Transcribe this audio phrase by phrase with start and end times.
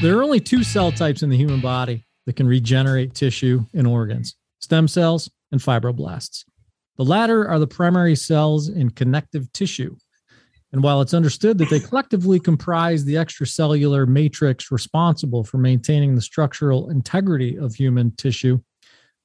[0.00, 3.84] There are only two cell types in the human body that can regenerate tissue and
[3.84, 6.44] organs stem cells and fibroblasts.
[6.98, 9.96] The latter are the primary cells in connective tissue.
[10.72, 16.20] And while it's understood that they collectively comprise the extracellular matrix responsible for maintaining the
[16.20, 18.60] structural integrity of human tissue,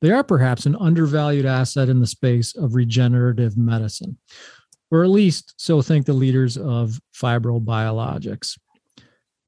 [0.02, 4.18] they are perhaps an undervalued asset in the space of regenerative medicine,
[4.90, 8.58] or at least so think the leaders of fibrobiologics.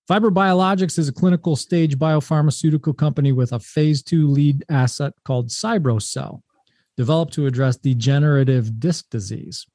[0.10, 6.42] Fibrobiologics is a clinical stage biopharmaceutical company with a phase two lead asset called CyBroCell,
[6.96, 9.66] developed to address degenerative disc disease.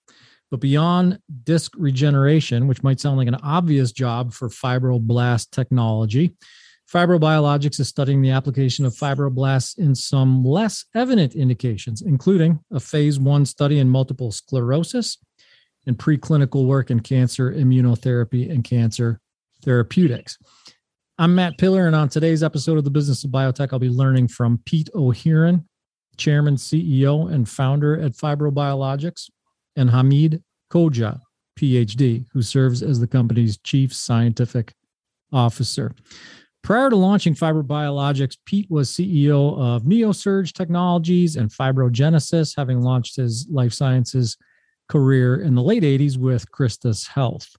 [0.48, 6.37] But beyond disc regeneration, which might sound like an obvious job for fibroblast technology,
[6.93, 13.19] Fibrobiologics is studying the application of fibroblasts in some less evident indications, including a phase
[13.19, 15.16] one study in multiple sclerosis
[15.87, 19.21] and preclinical work in cancer immunotherapy and cancer
[19.62, 20.38] Therapeutics.
[21.19, 24.29] I'm Matt Pillar, and on today's episode of the Business of Biotech, I'll be learning
[24.29, 25.65] from Pete O'Heeran,
[26.16, 29.30] Chairman, CEO, and founder at Fibrobiologics,
[29.76, 31.20] and Hamid Khoja,
[31.59, 34.74] PhD, who serves as the company's Chief Scientific
[35.32, 35.95] Officer.
[36.63, 43.46] Prior to launching Fibrobiologics, Pete was CEO of NeoSurg Technologies and Fibrogenesis, having launched his
[43.51, 44.37] life sciences
[44.88, 47.57] career in the late 80s with Christus Health.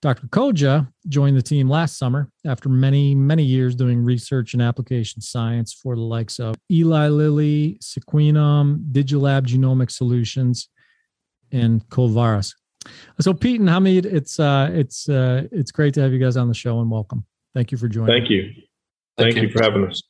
[0.00, 0.26] Dr.
[0.28, 5.72] Khoja joined the team last summer after many, many years doing research and application science
[5.72, 10.68] for the likes of Eli Lilly, Sequenom, Digilab Genomic Solutions,
[11.52, 12.54] and Covaris.
[13.20, 16.48] So, Pete and Hamid, it's uh, it's uh, it's great to have you guys on
[16.48, 17.24] the show and welcome.
[17.54, 18.14] Thank you for joining.
[18.14, 18.42] Thank you.
[19.16, 19.42] Thank, Thank you.
[19.42, 20.02] you for having us.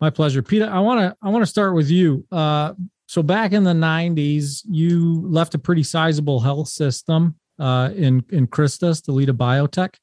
[0.00, 0.68] My pleasure, Peter.
[0.70, 2.24] I want to I want to start with you.
[2.30, 2.74] Uh,
[3.08, 8.46] so back in the '90s, you left a pretty sizable health system uh, in in
[8.46, 9.94] Christus to lead a biotech.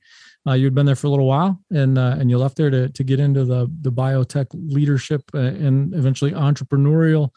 [0.47, 2.89] Uh, you'd been there for a little while, and uh, and you left there to
[2.89, 7.29] to get into the the biotech leadership uh, and eventually entrepreneurial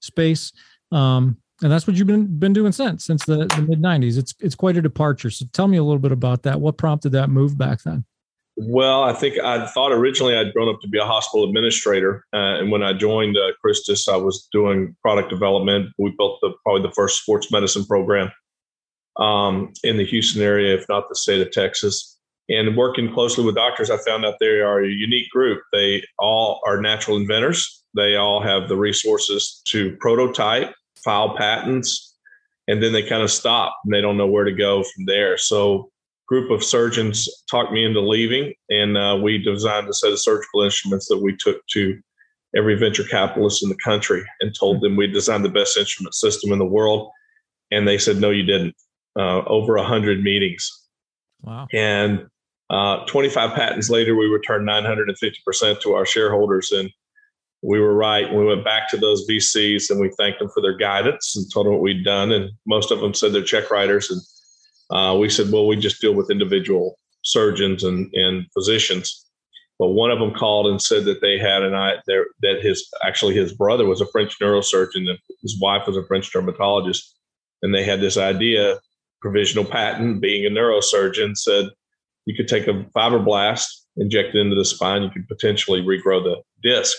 [0.00, 0.52] space.
[0.92, 4.18] Um, and that's what you've been been doing since since the, the mid '90s.
[4.18, 5.30] It's it's quite a departure.
[5.30, 6.60] So tell me a little bit about that.
[6.60, 8.04] What prompted that move back then?
[8.58, 12.58] Well, I think I thought originally I'd grown up to be a hospital administrator, uh,
[12.58, 15.90] and when I joined uh, Christus, I was doing product development.
[15.98, 18.30] We built the probably the first sports medicine program
[19.18, 22.16] um, in the Houston area, if not the state of Texas.
[22.48, 25.62] And working closely with doctors, I found out they are a unique group.
[25.72, 27.84] They all are natural inventors.
[27.96, 30.72] They all have the resources to prototype,
[31.02, 32.14] file patents,
[32.68, 35.38] and then they kind of stop and they don't know where to go from there.
[35.38, 35.90] So,
[36.28, 40.62] group of surgeons talked me into leaving, and uh, we designed a set of surgical
[40.62, 42.00] instruments that we took to
[42.56, 46.52] every venture capitalist in the country and told them we designed the best instrument system
[46.52, 47.10] in the world.
[47.70, 48.74] And they said, "No, you didn't."
[49.16, 50.70] Uh, over 100 meetings.
[51.42, 51.66] Wow.
[51.72, 52.26] And
[52.70, 56.72] uh, 25 patents later, we returned 950% to our shareholders.
[56.72, 56.90] And
[57.62, 58.32] we were right.
[58.32, 61.66] We went back to those VCs and we thanked them for their guidance and told
[61.66, 62.32] them what we'd done.
[62.32, 64.10] And most of them said they're check writers.
[64.10, 64.20] And
[64.96, 69.26] uh, we said, well, we just deal with individual surgeons and, and physicians.
[69.78, 72.88] But one of them called and said that they had an eye there that his
[73.04, 77.14] actually his brother was a French neurosurgeon and his wife was a French dermatologist,
[77.62, 78.78] and they had this idea
[79.20, 81.66] provisional patent, being a neurosurgeon, said
[82.26, 83.66] you could take a fibroblast,
[83.96, 86.96] inject it into the spine, you could potentially regrow the disc.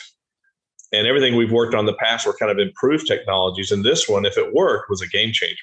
[0.94, 3.72] And everything we've worked on in the past were kind of improved technologies.
[3.72, 5.56] And this one, if it worked, was a game changer.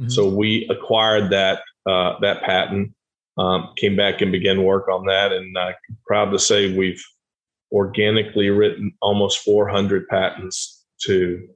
[0.00, 0.10] Mm-hmm.
[0.10, 2.92] So we acquired that uh, that patent,
[3.36, 5.32] um, came back and began work on that.
[5.32, 5.74] And I'm
[6.06, 7.02] proud to say we've
[7.72, 11.46] organically written almost 400 patents to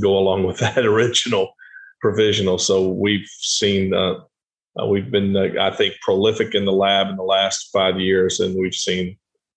[0.00, 1.52] go along with that original
[2.00, 2.58] provisional.
[2.58, 4.20] So we've seen, uh,
[4.78, 8.40] uh, we've been, uh, I think, prolific in the lab in the last five years,
[8.40, 9.16] and we've seen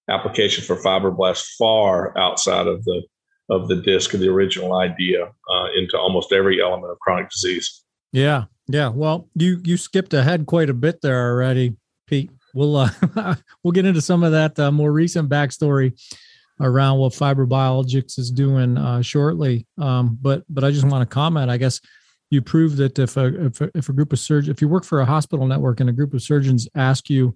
[0.10, 3.04] application for fibroblasts far outside of the
[3.52, 7.84] of the disc of the original idea uh, into almost every element of chronic disease.
[8.12, 8.90] Yeah, yeah.
[8.90, 11.76] Well, you you skipped ahead quite a bit there already,
[12.08, 12.32] Pete.
[12.54, 12.90] We'll uh,
[13.64, 16.00] we'll get into some of that uh, more recent backstory
[16.62, 19.66] around what Fibrobiologics is doing uh, shortly.
[19.78, 21.50] Um, but but I just want to comment.
[21.50, 21.82] I guess
[22.30, 24.84] you prove that if a, if a, if a group of surgeons, if you work
[24.84, 27.36] for a hospital network and a group of surgeons ask you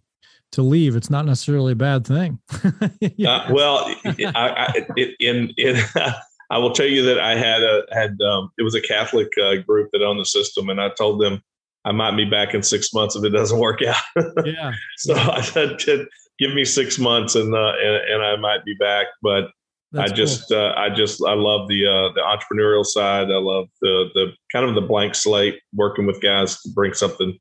[0.52, 2.40] to leave, it's not necessarily a bad thing.
[2.54, 4.86] uh, well, I, I,
[5.20, 5.78] in, in,
[6.52, 9.56] I will tell you that I had a, had, um, it was a Catholic uh,
[9.56, 10.70] group that owned the system.
[10.70, 11.42] And I told them
[11.86, 13.96] I might be back in six months if it doesn't work out.
[14.46, 14.74] yeah.
[14.98, 15.80] so I said,
[16.40, 19.08] give me six months and, uh, and, and I might be back.
[19.24, 19.46] But
[19.94, 20.58] that's I just, cool.
[20.58, 23.32] uh, I just, I love the uh, the entrepreneurial side.
[23.32, 27.38] I love the the kind of the blank slate, working with guys to bring something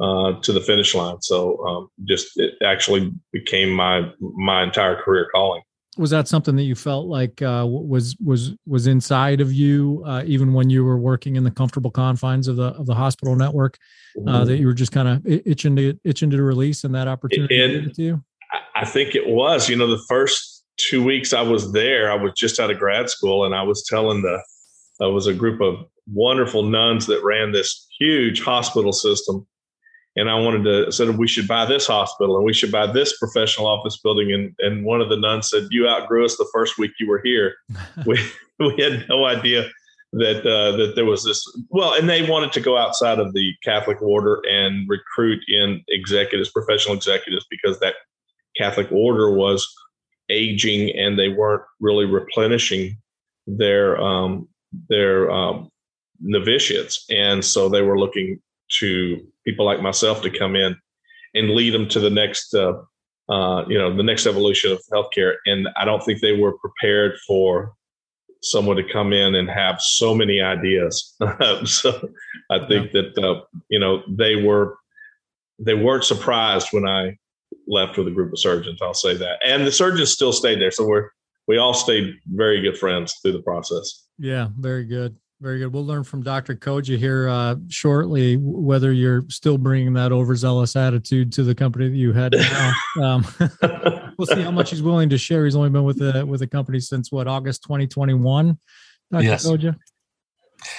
[0.00, 1.20] uh, to the finish line.
[1.20, 5.62] So um, just it actually became my my entire career calling.
[5.98, 10.22] Was that something that you felt like uh, was was was inside of you, uh,
[10.24, 13.76] even when you were working in the comfortable confines of the of the hospital network,
[14.16, 14.46] uh, mm-hmm.
[14.46, 17.94] that you were just kind of itching to itching to release, and that opportunity it,
[17.94, 18.24] to you?
[18.76, 19.68] I think it was.
[19.68, 23.10] You know, the first two weeks I was there, I was just out of grad
[23.10, 24.42] school, and I was telling the
[25.00, 29.46] I was a group of wonderful nuns that ran this huge hospital system
[30.16, 33.16] and I wanted to said we should buy this hospital and we should buy this
[33.18, 34.32] professional office building.
[34.32, 37.20] And and one of the nuns said, "You outgrew us the first week you were
[37.22, 37.54] here."
[38.06, 38.18] we
[38.58, 39.68] we had no idea
[40.12, 41.44] that uh, that there was this.
[41.68, 46.50] Well, and they wanted to go outside of the Catholic order and recruit in executives,
[46.50, 47.94] professional executives, because that
[48.56, 49.66] Catholic order was
[50.30, 52.96] aging and they weren't really replenishing
[53.46, 54.48] their um,
[54.88, 55.70] their um,
[56.20, 58.40] novitiates, and so they were looking
[58.78, 60.76] to people like myself to come in
[61.34, 62.74] and lead them to the next, uh,
[63.28, 65.34] uh, you know, the next evolution of healthcare.
[65.46, 67.74] And I don't think they were prepared for
[68.42, 71.14] someone to come in and have so many ideas.
[71.64, 72.08] so
[72.50, 73.02] I think yeah.
[73.14, 74.76] that uh, you know they were
[75.58, 77.18] they weren't surprised when I
[77.68, 78.80] left with a group of surgeons.
[78.82, 80.70] I'll say that, and the surgeons still stayed there.
[80.70, 81.10] So we're
[81.46, 84.06] we all stayed very good friends through the process.
[84.18, 85.16] Yeah, very good.
[85.40, 85.72] Very good.
[85.72, 86.54] We'll learn from Dr.
[86.54, 91.96] Khoja here uh, shortly whether you're still bringing that overzealous attitude to the company that
[91.96, 92.34] you had.
[93.00, 93.24] Um,
[94.18, 95.44] we'll see how much he's willing to share.
[95.44, 98.58] He's only been with the with the company since what August 2021.
[99.12, 99.24] Dr.
[99.24, 99.46] Yes.
[99.46, 99.76] Khoja.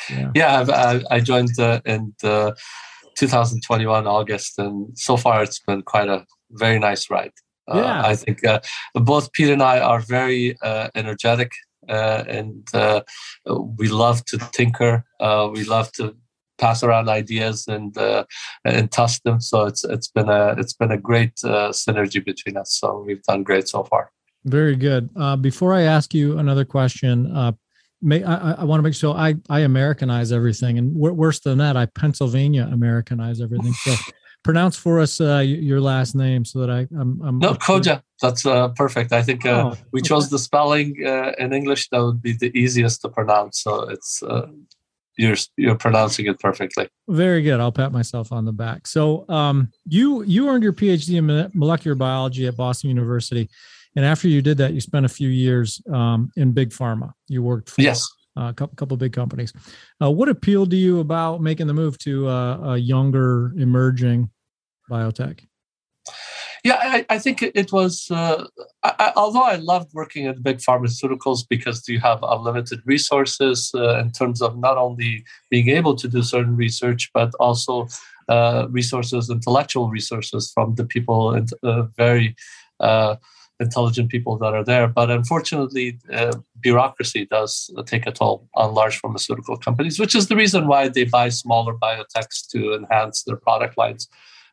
[0.10, 6.10] Yeah, yeah I, I joined uh, in 2021 August, and so far it's been quite
[6.10, 7.32] a very nice ride.
[7.68, 8.06] Uh, yeah.
[8.06, 8.60] I think uh,
[8.96, 11.52] both Pete and I are very uh, energetic
[11.90, 13.02] uh, and uh,
[13.78, 15.04] we love to tinker.
[15.20, 16.16] Uh, we love to
[16.58, 17.96] pass around ideas and
[18.66, 19.42] and test them.
[19.42, 22.74] So it's it's been a it's been a great synergy between us.
[22.74, 24.12] So we've done great so far.
[24.46, 25.10] Very good.
[25.42, 27.58] before I ask you another question,
[28.04, 31.78] May, I, I want to make sure I, I Americanize everything, and worse than that,
[31.78, 33.74] I Pennsylvania Americanize everything.
[33.74, 33.94] So
[34.44, 38.02] pronounce for us uh, your last name so that I I'm, I'm no Khoja.
[38.22, 39.12] That's uh, perfect.
[39.12, 42.56] I think uh, oh, we chose the spelling uh, in English that would be the
[42.58, 43.62] easiest to pronounce.
[43.62, 44.48] So it's uh,
[45.18, 46.88] you're you're pronouncing it perfectly.
[47.08, 47.60] Very good.
[47.60, 48.88] I'll pat myself on the back.
[48.88, 53.50] So um, you you earned your PhD in molecular biology at Boston University.
[53.94, 57.12] And after you did that, you spent a few years um, in big pharma.
[57.28, 58.08] You worked for yes
[58.38, 59.54] a uh, couple, couple big companies.
[60.02, 64.30] Uh, what appealed to you about making the move to uh, a younger, emerging
[64.90, 65.42] biotech?
[66.64, 68.10] Yeah, I, I think it was.
[68.12, 68.46] Uh,
[68.84, 74.12] I, although I loved working at big pharmaceuticals because you have unlimited resources uh, in
[74.12, 77.88] terms of not only being able to do certain research, but also
[78.30, 81.52] uh, resources, intellectual resources from the people and
[81.98, 82.36] very
[83.62, 84.88] intelligent people that are there.
[84.88, 90.36] But unfortunately, uh, bureaucracy does take a toll on large pharmaceutical companies, which is the
[90.36, 94.08] reason why they buy smaller biotechs to enhance their product lines.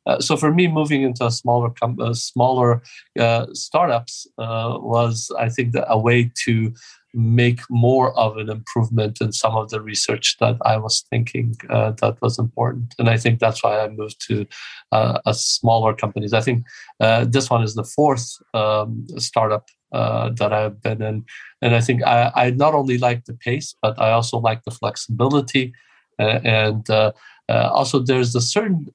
[0.06, 2.82] Uh, so for me, moving into a smaller, com- uh, smaller
[3.18, 6.72] uh, startups uh, was, I think, the, a way to
[7.14, 11.92] make more of an improvement in some of the research that I was thinking uh,
[12.00, 12.94] that was important.
[12.98, 14.46] And I think that's why I moved to
[14.92, 16.32] uh, a smaller companies.
[16.32, 16.64] I think
[17.00, 21.24] uh, this one is the fourth um, startup uh, that I've been in.
[21.62, 24.70] And I think I, I, not only like the pace, but I also like the
[24.70, 25.72] flexibility.
[26.18, 27.12] Uh, and uh,
[27.48, 28.86] also, there's a certain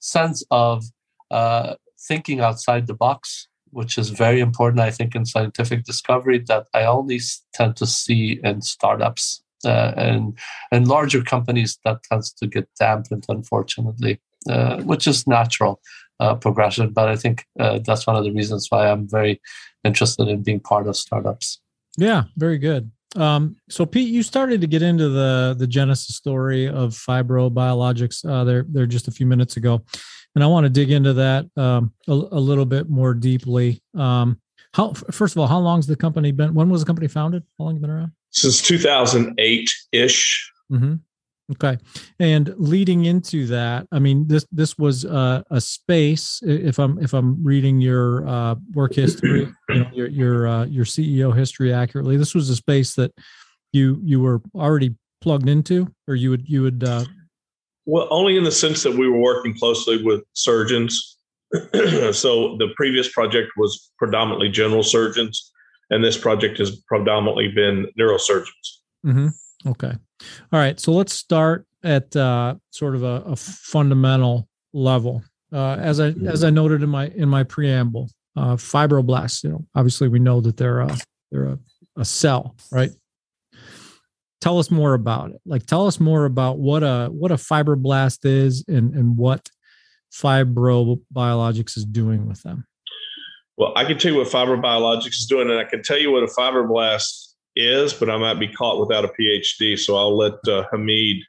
[0.00, 0.84] sense of
[1.98, 6.84] thinking outside the box which is very important, I think, in scientific discovery that I
[6.84, 7.20] only
[7.52, 10.38] tend to see in startups uh, and
[10.70, 15.80] and larger companies that tends to get dampened, unfortunately, uh, which is natural
[16.20, 16.90] uh, progression.
[16.90, 19.40] But I think uh, that's one of the reasons why I'm very
[19.84, 21.60] interested in being part of startups.
[21.96, 22.90] Yeah, very good.
[23.16, 28.44] Um, so Pete, you started to get into the the genesis story of fibrobiologics uh,
[28.44, 29.82] there there just a few minutes ago
[30.34, 33.82] and I want to dig into that um, a, a, little bit more deeply.
[33.94, 34.40] Um,
[34.72, 36.54] how first of all, how long's the company been?
[36.54, 37.42] When was the company founded?
[37.58, 38.12] How long have you been around?
[38.30, 40.52] Since 2008 ish.
[40.70, 40.94] Mm-hmm.
[41.50, 41.78] Okay,
[42.20, 46.40] and leading into that, I mean this this was uh, a space.
[46.42, 50.84] If I'm if I'm reading your uh, work history, you know, your your uh, your
[50.84, 53.12] CEO history accurately, this was a space that
[53.72, 57.04] you you were already plugged into, or you would you would uh,
[57.88, 61.16] well, only in the sense that we were working closely with surgeons.
[62.12, 65.50] so the previous project was predominantly general surgeons,
[65.88, 68.44] and this project has predominantly been neurosurgeons.
[69.06, 69.28] Mm-hmm.
[69.70, 69.92] Okay.
[70.52, 70.78] All right.
[70.78, 76.44] So let's start at uh, sort of a, a fundamental level, uh, as I as
[76.44, 79.42] I noted in my in my preamble, uh, fibroblasts.
[79.42, 80.94] You know, obviously we know that they're a
[81.30, 81.58] they're a,
[81.96, 82.90] a cell, right?
[84.40, 85.40] Tell us more about it.
[85.44, 89.48] Like, tell us more about what a what a fibroblast is and and what
[90.12, 92.64] fibrobiologics is doing with them.
[93.56, 96.22] Well, I can tell you what fibrobiologics is doing, and I can tell you what
[96.22, 99.78] a fibroblast is, but I might be caught without a PhD.
[99.78, 101.24] So I'll let uh, Hamid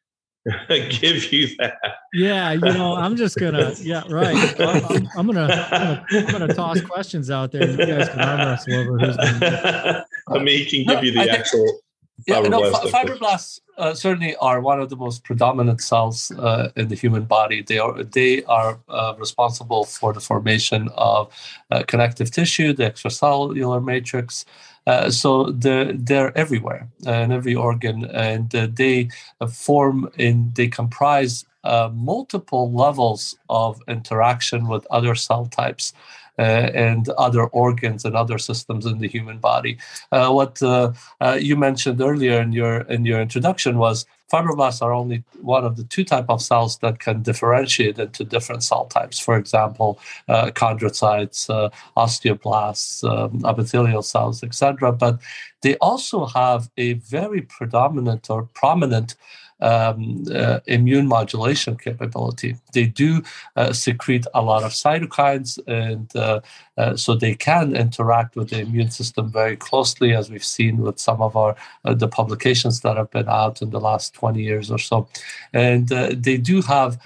[0.70, 1.78] give you that.
[2.14, 3.74] Yeah, you know, I'm just gonna.
[3.80, 4.60] Yeah, right.
[4.60, 6.06] I'm, I'm, gonna, I'm, gonna.
[6.12, 7.70] I'm gonna toss questions out there.
[7.70, 9.18] You guys can arm wrestle over who's.
[9.18, 10.06] Gonna...
[10.30, 11.82] Hamid can give you the actual.
[12.28, 16.96] Yeah, no, fibroblasts uh, certainly are one of the most predominant cells uh, in the
[16.96, 17.62] human body.
[17.62, 21.34] They are they are uh, responsible for the formation of
[21.72, 24.46] uh, connective tissue, the extracellular matrix.
[24.88, 29.10] Uh, so they're, they're everywhere uh, in every organ, and they
[29.52, 31.46] form in they comprise
[31.94, 35.94] multiple levels of interaction with other cell types
[36.42, 39.78] and other organs and other systems in the human body.
[40.12, 40.92] Uh, what uh,
[41.40, 45.84] you mentioned earlier in your in your introduction was fibroblasts are only one of the
[45.84, 49.20] two type of cells that can differentiate into different cell types.
[49.20, 54.92] For example, uh, chondrocytes, uh, osteoblasts, um, epithelial cells, etc.
[54.92, 55.20] But
[55.62, 59.16] they also have a very predominant or prominent
[59.62, 62.56] um, uh, immune modulation capability.
[62.74, 63.22] They do
[63.56, 66.42] uh, secrete a lot of cytokines, and uh,
[66.78, 71.00] uh so they can interact with the immune system very closely, as we've seen with
[71.00, 74.72] some of our uh, the publications that have been out in the last 20 years
[74.72, 75.08] or so.
[75.54, 77.00] And uh, they do have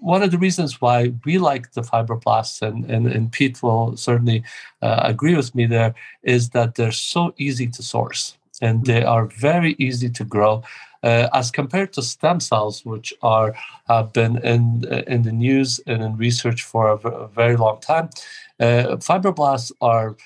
[0.00, 4.42] one of the reasons why we like the fibroblasts, and, and, and Pete will certainly
[4.82, 9.26] uh, agree with me there, is that they're so easy to source and they are
[9.26, 10.62] very easy to grow
[11.02, 13.54] uh, as compared to stem cells, which are
[13.88, 18.10] have been in in the news and in research for a, very long time.
[18.58, 20.16] Uh, fibroblasts are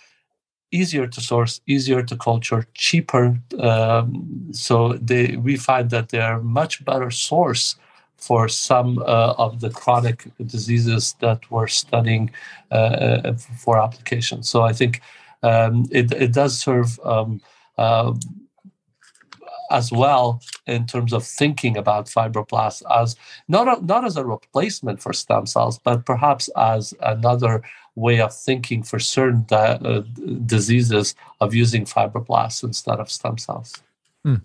[0.73, 3.39] easier to source, easier to culture, cheaper.
[3.59, 7.77] Um, so they we find that they are much better source
[8.17, 12.31] for some uh, of the chronic diseases that we're studying
[12.71, 14.43] uh, uh for application.
[14.43, 15.01] So I think
[15.43, 17.41] um, it, it does serve um,
[17.77, 18.15] uh,
[19.71, 23.17] as well in terms of thinking about fibroblasts as
[23.49, 27.63] not a, not as a replacement for stem cells, but perhaps as another
[27.95, 30.03] way of thinking for certain di- uh,
[30.47, 33.83] diseases of using fibroblasts instead of stem cells.
[34.25, 34.37] Hmm.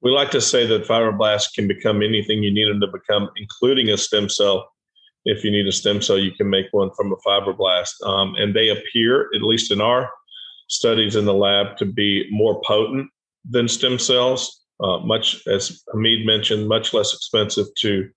[0.00, 3.90] We like to say that fibroblasts can become anything you need them to become, including
[3.90, 4.72] a stem cell.
[5.24, 8.02] If you need a stem cell, you can make one from a fibroblast.
[8.04, 10.10] Um, and they appear, at least in our
[10.68, 13.10] studies in the lab, to be more potent
[13.48, 14.64] than stem cells.
[14.80, 18.08] Uh, much as Hamid mentioned, much less expensive to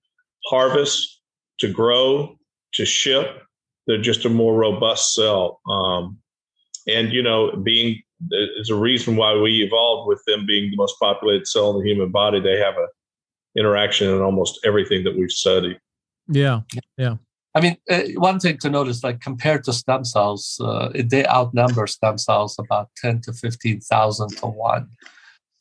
[0.45, 1.21] harvest,
[1.59, 2.37] to grow,
[2.73, 3.41] to ship.
[3.87, 5.59] They're just a more robust cell.
[5.67, 6.19] Um,
[6.87, 8.01] and you know, being
[8.59, 11.89] is a reason why we evolved with them being the most populated cell in the
[11.89, 12.39] human body.
[12.39, 12.87] They have a
[13.57, 15.79] interaction in almost everything that we've studied.
[16.27, 16.61] Yeah,
[16.97, 17.15] yeah.
[17.53, 21.85] I mean, uh, one thing to notice, like compared to stem cells, uh, they outnumber
[21.87, 24.87] stem cells about ten to fifteen thousand to one.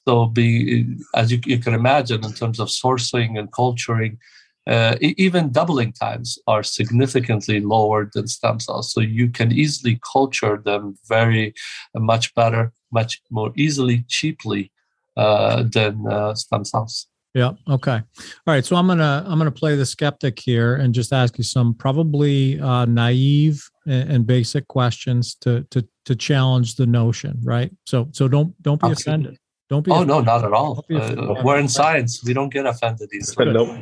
[0.06, 4.18] So, be as you, you can imagine, in terms of sourcing and culturing,
[4.66, 8.92] uh, even doubling times are significantly lower than stem cells.
[8.92, 11.54] So you can easily culture them very
[11.94, 14.70] much better, much more easily, cheaply
[15.16, 17.08] uh, than uh, stem cells.
[17.34, 17.52] Yeah.
[17.68, 17.92] Okay.
[17.92, 18.02] All
[18.46, 18.64] right.
[18.64, 22.60] So I'm gonna I'm gonna play the skeptic here and just ask you some probably
[22.60, 27.38] uh, naive and, and, basic questions to to to challenge the notion.
[27.44, 27.70] Right.
[27.86, 29.12] So so don't don't be Absolutely.
[29.12, 29.38] offended.
[29.68, 29.92] Don't be.
[29.92, 30.84] Oh no, not at all.
[30.92, 32.22] Uh, we're in science.
[32.24, 33.52] We don't get offended easily.
[33.52, 33.78] nope.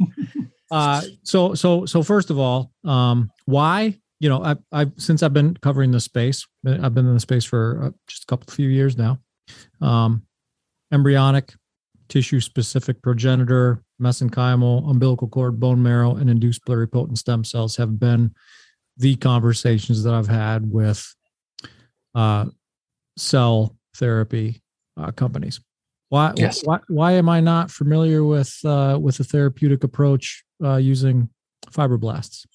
[0.70, 3.98] uh, so so so first of all, um, why?
[4.20, 7.44] You know, I I since I've been covering the space, I've been in the space
[7.44, 9.18] for uh, just a couple few years now.
[9.80, 10.26] Um,
[10.92, 11.54] embryonic,
[12.08, 18.34] tissue specific progenitor, mesenchymal, umbilical cord, bone marrow, and induced pluripotent stem cells have been
[18.96, 21.14] the conversations that I've had with
[22.14, 22.46] uh,
[23.16, 24.62] cell therapy
[24.96, 25.60] uh, companies.
[26.08, 26.62] Why, yes.
[26.64, 31.28] why, why am I not familiar with uh, with a therapeutic approach uh, using
[31.70, 32.46] fibroblasts?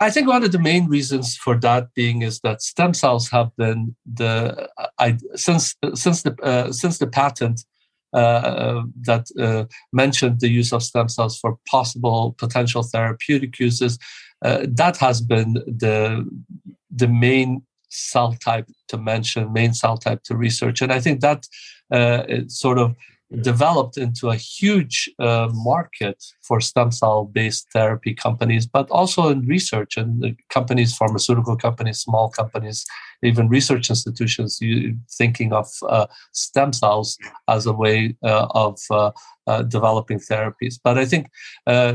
[0.00, 3.54] I think one of the main reasons for that being is that stem cells have
[3.56, 7.69] been the I, since since the uh, since the patent uh,
[8.12, 13.98] that uh, mentioned the use of stem cells for possible potential therapeutic uses.
[14.44, 16.26] Uh, that has been the
[16.94, 20.80] the main cell type to mention, main cell type to research.
[20.80, 21.46] And I think that
[21.92, 22.94] uh, sort of
[23.40, 29.46] developed into a huge uh, market for stem cell based therapy companies, but also in
[29.46, 32.84] research and companies, pharmaceutical companies, small companies,
[33.22, 37.18] even research institutions you, thinking of uh, stem cells
[37.48, 39.12] as a way uh, of uh,
[39.46, 40.74] uh, developing therapies.
[40.82, 41.30] But I think
[41.66, 41.94] uh,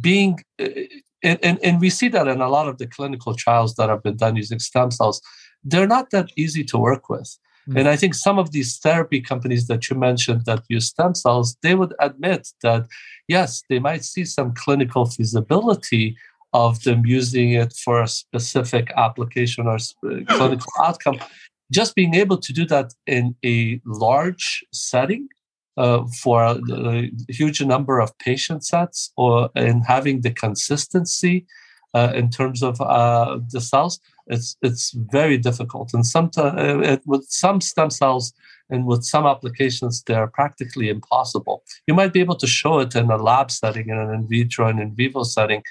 [0.00, 3.88] being and, and, and we see that in a lot of the clinical trials that
[3.88, 5.20] have been done using stem cells,
[5.64, 7.36] they're not that easy to work with.
[7.68, 7.80] Mm.
[7.80, 11.56] And I think some of these therapy companies that you mentioned that use stem cells,
[11.62, 12.86] they would admit that,
[13.28, 16.16] yes, they might see some clinical feasibility
[16.52, 19.78] of them using it for a specific application or
[20.28, 21.18] clinical outcome.
[21.72, 25.28] Just being able to do that in a large setting
[25.76, 31.44] uh, for a, a, huge number of patient sets or in having the consistency
[31.92, 35.94] uh, in terms of uh, the cells it's it's very difficult.
[35.94, 38.32] And sometimes uh, with some stem cells
[38.70, 41.62] and with some applications they're practically impossible.
[41.86, 44.68] You might be able to show it in a lab setting in an in vitro
[44.68, 45.62] and in vivo setting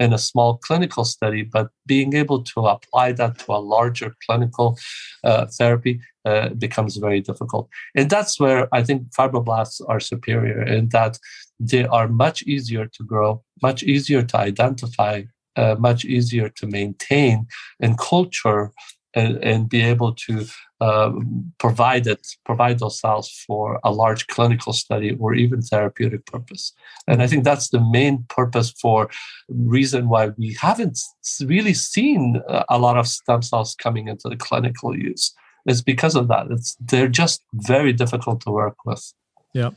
[0.00, 4.76] in a small clinical study but being able to apply that to a larger clinical
[5.22, 7.68] uh, therapy uh, becomes very difficult.
[7.94, 11.18] And that's where i think fibroblasts are superior in that
[11.60, 15.22] they are much easier to grow much easier to identify
[15.56, 17.46] uh, much easier to maintain
[17.80, 18.72] and culture
[19.14, 20.44] and, and be able to
[20.80, 21.12] uh,
[21.58, 26.72] provide it, provide those cells for a large clinical study or even therapeutic purpose.
[27.06, 29.08] And I think that's the main purpose for
[29.48, 30.98] reason why we haven't
[31.40, 35.32] really seen a lot of stem cells coming into the clinical use.
[35.66, 36.48] It's because of that.
[36.50, 39.14] It's they're just very difficult to work with.
[39.54, 39.70] Yeah.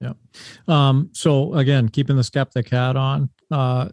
[0.00, 0.14] Yeah.
[0.68, 3.88] Um, so again, keeping the skeptic hat on, uh,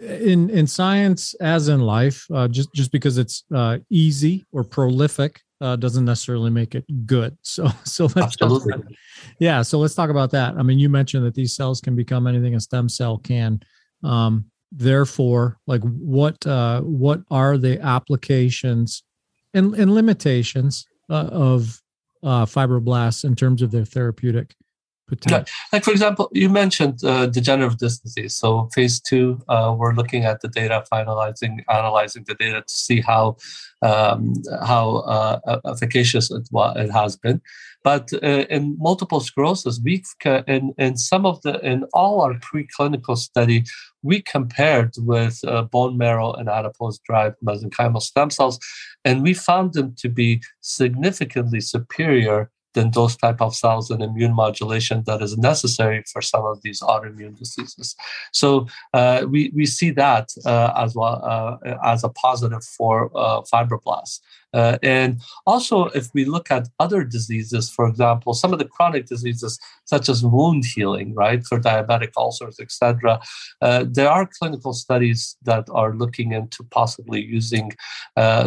[0.00, 5.40] in in science as in life uh, just just because it's uh, easy or prolific
[5.60, 7.36] uh, doesn't necessarily make it good.
[7.42, 8.96] So so let's Absolutely.
[9.38, 10.56] yeah so let's talk about that.
[10.56, 13.60] I mean you mentioned that these cells can become anything a stem cell can.
[14.02, 14.46] Um,
[14.76, 19.04] therefore like what uh, what are the applications
[19.54, 21.80] and, and limitations uh, of
[22.22, 24.54] uh, fibroblasts in terms of their therapeutic
[25.06, 25.44] potential?
[25.72, 28.36] Like, for example, you mentioned uh, degenerative disc disease.
[28.36, 33.00] So, phase two, uh, we're looking at the data, finalizing, analyzing the data to see
[33.00, 33.36] how
[33.82, 37.40] um, how uh, efficacious it, it has been.
[37.84, 43.16] But uh, in multiple sclerosis, we in in some of the in all our preclinical
[43.16, 43.64] study,
[44.02, 48.58] we compared with uh, bone marrow and adipose-derived mesenchymal stem cells,
[49.04, 54.34] and we found them to be significantly superior than those type of cells and immune
[54.34, 57.96] modulation that is necessary for some of these autoimmune diseases.
[58.32, 63.40] So uh, we we see that uh, as well uh, as a positive for uh,
[63.42, 64.20] fibroblasts.
[64.54, 69.06] Uh, and also, if we look at other diseases, for example, some of the chronic
[69.06, 73.20] diseases such as wound healing, right, for diabetic ulcers, etc.,
[73.60, 77.72] uh, there are clinical studies that are looking into possibly using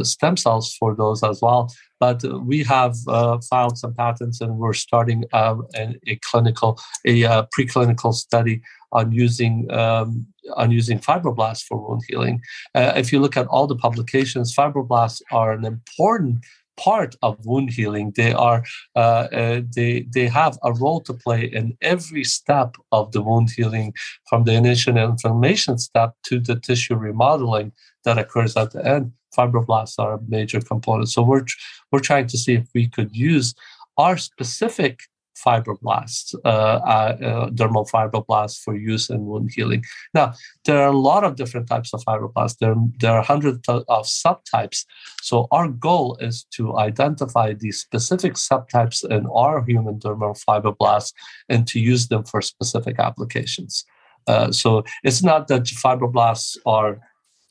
[0.04, 1.70] stem cells for those as well.
[2.00, 7.46] But we have uh, filed some patents, and we're starting um, a clinical, a uh,
[7.58, 12.42] preclinical study on using um, on using fibroblasts for wound healing.
[12.74, 16.46] Uh, if you look at all the publications, fibroblasts are an important
[16.78, 18.14] part of wound healing.
[18.16, 18.64] They are
[18.96, 23.50] uh, uh, they they have a role to play in every step of the wound
[23.56, 23.94] healing,
[24.30, 27.74] from the initial inflammation step to the tissue remodeling
[28.06, 31.10] that occurs at the end fibroblasts are a major component.
[31.10, 31.46] So we're
[31.92, 33.54] we're trying to see if we could use
[33.98, 35.02] our specific
[35.46, 39.84] fibroblasts, uh, uh, uh, dermal fibroblasts for use in wound healing.
[40.14, 40.34] Now,
[40.66, 42.58] there are a lot of different types of fibroblasts.
[42.58, 44.86] There, there are hundreds of subtypes.
[45.22, 51.14] So our goal is to identify these specific subtypes in our human dermal fibroblasts
[51.50, 53.86] and to use them for specific applications.
[54.28, 57.00] Uh, so it's not that fibroblasts are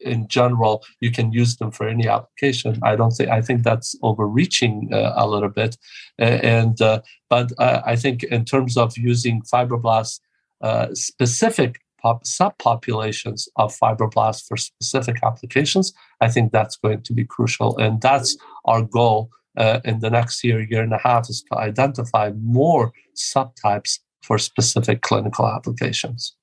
[0.01, 2.79] in general you can use them for any application.
[2.83, 5.77] I don't think i think that's overreaching uh, a little bit.
[6.21, 10.21] Uh, and uh, but i think in terms of using fibroblasts
[10.63, 17.25] uh, specific pop- subpopulations of fibroblasts for specific applications i think that's going to be
[17.25, 17.77] crucial.
[17.79, 21.59] And that's our goal uh, in the next year year and a half is to
[21.59, 26.35] identify more subtypes for specific clinical applications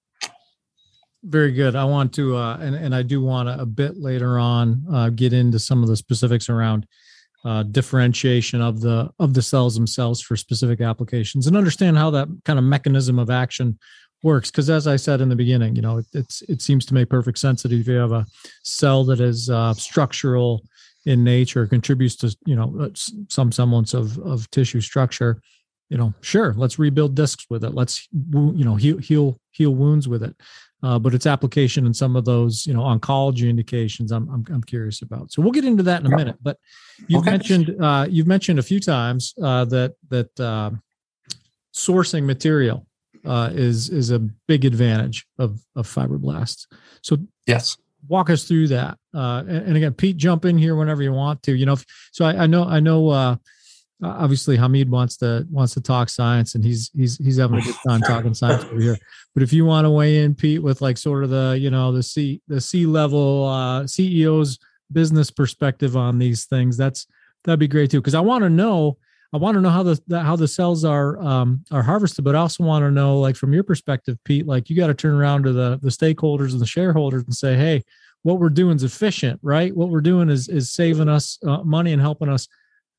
[1.24, 1.76] very good.
[1.76, 5.10] I want to, uh, and and I do want to a bit later on uh,
[5.10, 6.86] get into some of the specifics around
[7.46, 12.28] uh, differentiation of the of the cells themselves for specific applications, and understand how that
[12.46, 13.80] kind of mechanism of action
[14.22, 14.52] works.
[14.52, 17.10] Because as I said in the beginning, you know, it, it's it seems to make
[17.10, 18.26] perfect sense that if you have a
[18.64, 20.64] cell that is uh, structural
[21.06, 22.90] in nature, contributes to you know uh,
[23.30, 25.42] some semblance of of tissue structure,
[25.94, 27.76] you know, sure, let's rebuild discs with it.
[27.76, 30.36] Let's you know heal heal heal wounds with it.
[30.82, 34.64] Uh, but its application in some of those you know oncology indications I'm, I'm, I'm
[34.64, 36.58] curious about so we'll get into that in a minute but
[37.08, 37.32] you've okay.
[37.32, 40.72] mentioned uh, you've mentioned a few times uh, that that uh,
[41.74, 42.86] sourcing material
[43.24, 46.68] uh, is is a big advantage of of fibroblasts
[47.02, 47.78] so yes
[48.10, 51.42] walk us through that uh, and, and, again pete jump in here whenever you want
[51.44, 51.78] to you know
[52.12, 53.38] so I, I know i know
[54.04, 57.76] obviously Hamid wants to wants to talk science and he's he's he's having a good
[57.88, 58.98] time talking science over here.
[59.34, 61.92] But if you want to weigh in, Pete, with like sort of the you know
[61.92, 64.60] the C the C level uh, CEO's
[64.92, 67.08] business perspective on these things, that's
[67.44, 68.02] that'd be great too.
[68.02, 68.98] Because I want to know
[69.34, 72.36] I want to know how the, the how the cells are um, are harvested, but
[72.36, 75.16] I also want to know like from your perspective, Pete, like you got to turn
[75.16, 77.84] around to the the stakeholders and the shareholders and say, hey,
[78.22, 79.76] what we're doing is efficient, right?
[79.76, 82.48] What we're doing is is saving us uh, money and helping us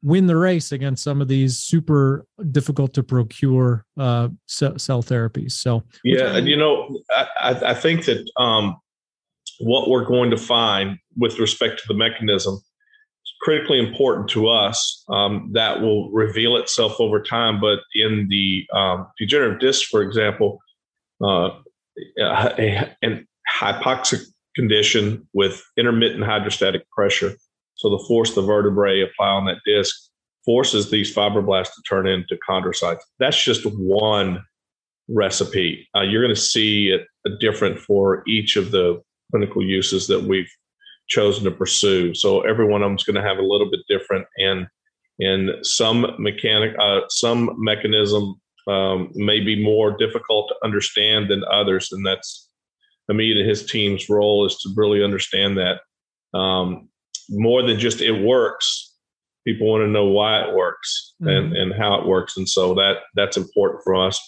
[0.05, 5.53] win the race against some of these super difficult to procure uh, cell therapies.
[5.53, 8.77] So yeah, and you know, I, I think that um,
[9.61, 15.05] what we're going to find with respect to the mechanism is critically important to us.
[15.09, 17.59] Um, that will reveal itself over time.
[17.59, 20.59] But in the um, degenerative disc, for example,
[21.23, 21.49] uh,
[22.19, 23.27] an
[23.59, 24.21] hypoxic
[24.55, 27.37] condition with intermittent hydrostatic pressure
[27.85, 29.95] so the force the vertebrae apply on that disc
[30.47, 33.01] forces these fibroblasts to turn into chondrocytes.
[33.19, 34.43] That's just one
[35.09, 35.87] recipe.
[35.95, 37.07] Uh, you're going to see it
[37.41, 40.51] different for each of the clinical uses that we've
[41.09, 42.15] chosen to pursue.
[42.15, 44.67] So every one of them is going to have a little bit different, and
[45.21, 48.35] and some mechanic, uh, some mechanism
[48.67, 52.49] um, may be more difficult to understand than others, and that's
[53.11, 55.81] Hamid and his team's role is to really understand that
[56.39, 56.89] um,
[57.31, 58.93] more than just it works.
[59.47, 61.29] People want to know why it works mm-hmm.
[61.29, 62.37] and, and how it works.
[62.37, 64.21] And so that that's important for us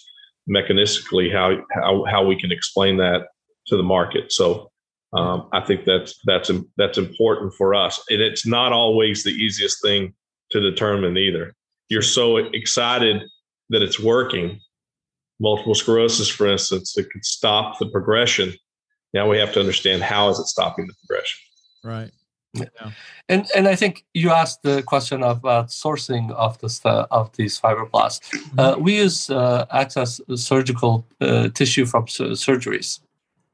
[0.49, 3.27] mechanistically, how, how, how we can explain that
[3.67, 4.31] to the market.
[4.31, 4.71] So
[5.13, 8.01] um, I think that's, that's, that's important for us.
[8.09, 10.13] And it's not always the easiest thing
[10.51, 11.53] to determine either.
[11.89, 13.23] You're so excited
[13.69, 14.59] that it's working.
[15.39, 18.53] Multiple sclerosis, for instance, it could stop the progression.
[19.13, 21.39] Now we have to understand how is it stopping the progression.
[21.83, 22.11] Right.
[22.57, 22.91] Yeah.
[23.29, 28.21] And and I think you asked the question about sourcing of this of these fibroblasts.
[28.21, 28.59] Mm-hmm.
[28.59, 32.99] Uh, we use uh, access surgical uh, tissue from surgeries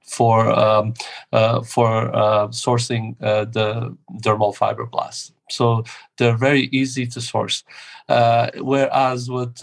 [0.04, 0.94] for um,
[1.32, 5.32] uh, for uh, sourcing uh, the dermal fibroblasts.
[5.50, 5.84] So
[6.18, 7.64] they're very easy to source.
[8.08, 9.58] whereas with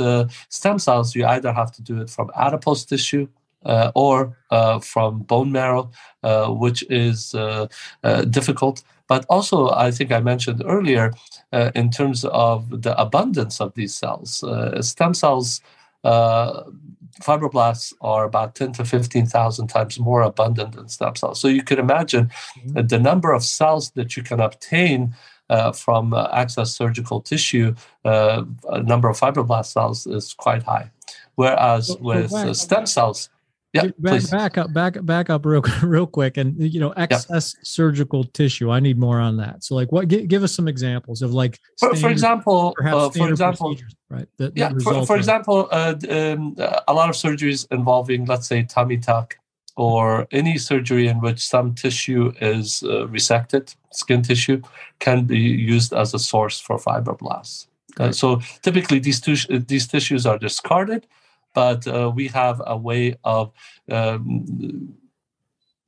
[0.49, 5.21] stem cells, you either have to do it from adipose tissue uh, or uh, from
[5.21, 5.91] bone marrow,
[6.23, 7.35] uh, which is
[8.31, 8.83] difficult.
[9.11, 11.13] But also, I think I mentioned earlier,
[11.53, 15.61] uh, in terms of the abundance of these cells, uh, stem cells,
[16.05, 16.63] uh,
[17.21, 21.41] fibroblasts are about 10 to 15,000 times more abundant than stem cells.
[21.41, 22.87] So you can imagine mm-hmm.
[22.87, 25.13] the number of cells that you can obtain
[25.49, 30.89] uh, from uh, access surgical tissue, uh, a number of fibroblast cells is quite high.
[31.35, 33.29] Whereas with stem cells,
[33.73, 36.37] yeah, back, back, up, back, back up real, real quick.
[36.37, 38.71] And you know, excess surgical tissue.
[38.71, 39.63] I need more on that.
[39.63, 40.09] So, like, what?
[40.09, 43.77] Give, give us some examples of like, standard, for, for, example, uh, for example,
[44.09, 44.27] right?
[44.39, 46.57] That, yeah, that for, for example, uh, um,
[46.89, 49.37] a lot of surgeries involving, let's say, tummy tuck
[49.77, 54.61] or any surgery in which some tissue is uh, resected, skin tissue,
[54.99, 57.67] can be used as a source for fibroblasts.
[58.13, 61.07] So typically, these, tis- these tissues are discarded
[61.55, 63.53] but uh, we have a way of
[63.91, 64.95] um,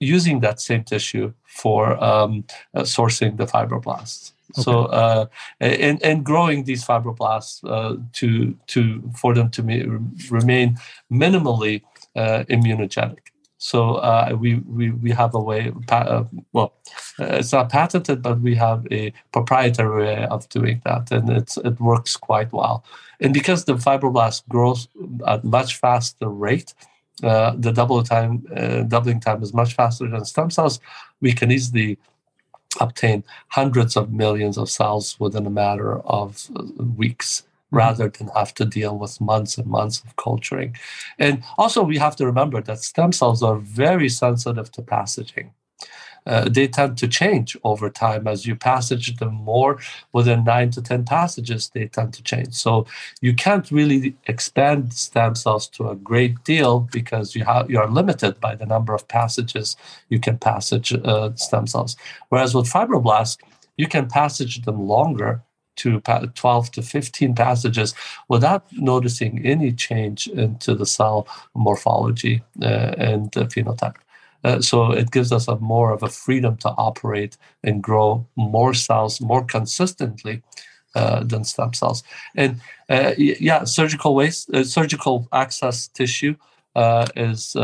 [0.01, 2.45] using that same tissue for um,
[2.75, 4.33] uh, sourcing the fibroblasts.
[4.55, 4.63] Okay.
[4.63, 5.27] So, uh,
[5.61, 9.63] and, and growing these fibroblasts uh, to to for them to
[10.31, 10.77] remain
[11.11, 11.83] minimally
[12.17, 13.33] uh, immunogenic.
[13.59, 15.73] So uh, we, we we have a way.
[16.53, 16.75] Well,
[17.21, 21.81] it's not patented, but we have a proprietary way of doing that, and it's it
[21.81, 22.85] works quite well.
[23.23, 24.89] And because the fibroblast grows
[25.27, 26.75] at much faster rate,
[27.23, 30.81] uh, the double time uh, doubling time is much faster than stem cells.
[31.21, 31.99] We can easily
[32.81, 36.65] obtain hundreds of millions of cells within a matter of uh,
[36.97, 37.77] weeks mm-hmm.
[37.77, 40.75] rather than have to deal with months and months of culturing.
[41.19, 45.53] And also, we have to remember that stem cells are very sensitive to passaging
[46.27, 49.79] uh, they tend to change over time as you passage them more
[50.13, 52.55] within nine to 10 passages, they tend to change.
[52.55, 52.87] So
[53.21, 57.89] you can't really expand stem cells to a great deal because you, have, you are
[57.89, 59.77] limited by the number of passages
[60.09, 61.97] you can passage uh, stem cells.
[62.29, 63.39] Whereas with fibroblasts,
[63.77, 65.43] you can passage them longer
[65.77, 67.95] to 12 to 15 passages
[68.29, 73.97] without noticing any change into the cell morphology uh, and phenotype.
[74.45, 78.75] Uh, so it gives us a more of a freedom to operate and grow more
[78.75, 80.43] cells more consistently
[80.95, 82.03] uh, than stem cells.
[82.35, 86.37] And uh, yeah, surgical waste, uh, surgical access tissue
[86.77, 87.57] uh, is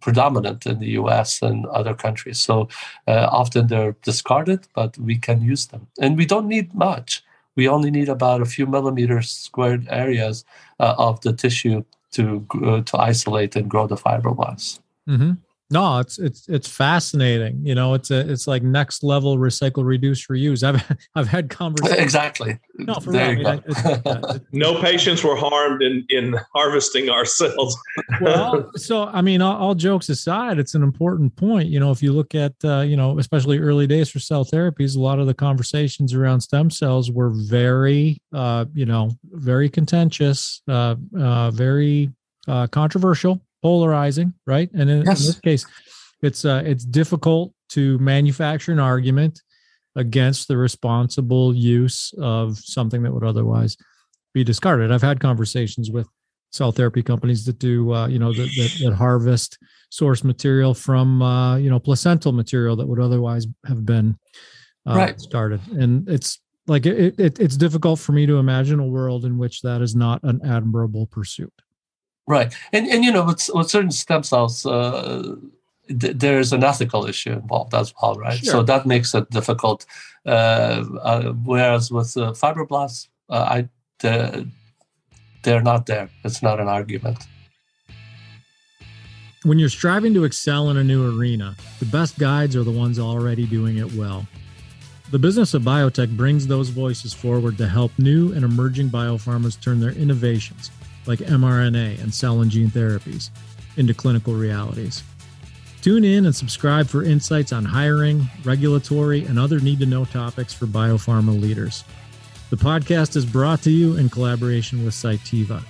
[0.00, 1.40] predominant in the U.S.
[1.42, 2.38] and other countries.
[2.38, 2.68] So
[3.06, 7.22] often they're discarded, but we can use them, and we don't need much.
[7.56, 10.44] We only need about a few millimeters squared areas
[10.78, 12.46] of the tissue to
[12.86, 14.80] to isolate and grow the fibroblasts.
[15.08, 15.32] Mm-hmm.
[15.72, 17.64] No, it's it's it's fascinating.
[17.64, 20.64] You know, it's a it's like next level recycle, reduce, reuse.
[20.64, 20.82] I've
[21.14, 22.00] I've had conversations.
[22.10, 22.58] Exactly.
[22.74, 23.46] No, for there real.
[23.46, 27.78] I mean, no patients were harmed in in harvesting our cells.
[28.20, 31.68] well, so I mean, all, all, jokes aside, it's an important point.
[31.68, 34.96] You know, if you look at uh, you know, especially early days for cell therapies,
[34.96, 40.62] a lot of the conversations around stem cells were very, uh, you know, very contentious,
[40.66, 42.10] uh, uh, very
[42.48, 44.70] uh, controversial polarizing, right?
[44.72, 45.20] And in, yes.
[45.20, 45.66] in this case,
[46.22, 49.40] it's uh, it's difficult to manufacture an argument
[49.96, 53.76] against the responsible use of something that would otherwise
[54.32, 54.92] be discarded.
[54.92, 56.08] I've had conversations with
[56.52, 59.58] cell therapy companies that do, uh, you know, that, that, that, harvest
[59.90, 64.16] source material from, uh, you know, placental material that would otherwise have been
[64.86, 65.20] uh, right.
[65.20, 65.60] started.
[65.68, 69.62] And it's like it, it, it's difficult for me to imagine a world in which
[69.62, 71.52] that is not an admirable pursuit.
[72.30, 75.34] Right, and and you know with with certain stem cells, uh,
[75.88, 78.38] th- there is an ethical issue involved as well, right?
[78.38, 78.52] Sure.
[78.52, 79.84] So that makes it difficult.
[80.24, 84.48] Uh, uh, whereas with fibroblasts, uh, I the,
[85.42, 86.08] they're not there.
[86.22, 87.18] It's not an argument.
[89.42, 93.00] When you're striving to excel in a new arena, the best guides are the ones
[93.00, 94.28] already doing it well.
[95.10, 99.80] The business of biotech brings those voices forward to help new and emerging biopharmas turn
[99.80, 100.70] their innovations
[101.06, 103.30] like mRNA and cell and gene therapies
[103.76, 105.02] into clinical realities.
[105.80, 110.52] Tune in and subscribe for insights on hiring, regulatory, and other need to know topics
[110.52, 111.84] for biopharma leaders.
[112.50, 115.62] The podcast is brought to you in collaboration with Cytiva.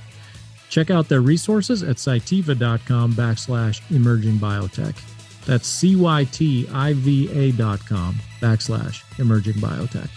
[0.68, 4.96] Check out their resources at cytiva.com backslash emerging biotech.
[5.44, 10.08] That's C-Y-T-I-V-A dot com backslash emerging biotech.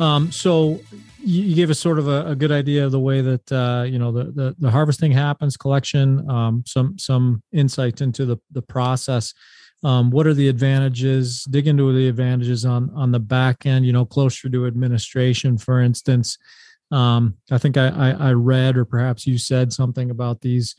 [0.00, 0.80] Um, so
[1.22, 3.98] you, gave us sort of a, a, good idea of the way that uh, you
[3.98, 9.34] know the, the, the harvesting happens, collection, um, some some insight into the the process.
[9.84, 11.44] Um, what are the advantages?
[11.44, 13.86] Dig into the advantages on on the back end.
[13.86, 16.38] You know, closer to administration, for instance.
[16.90, 20.74] Um, I think I, I, I read, or perhaps you said something about these.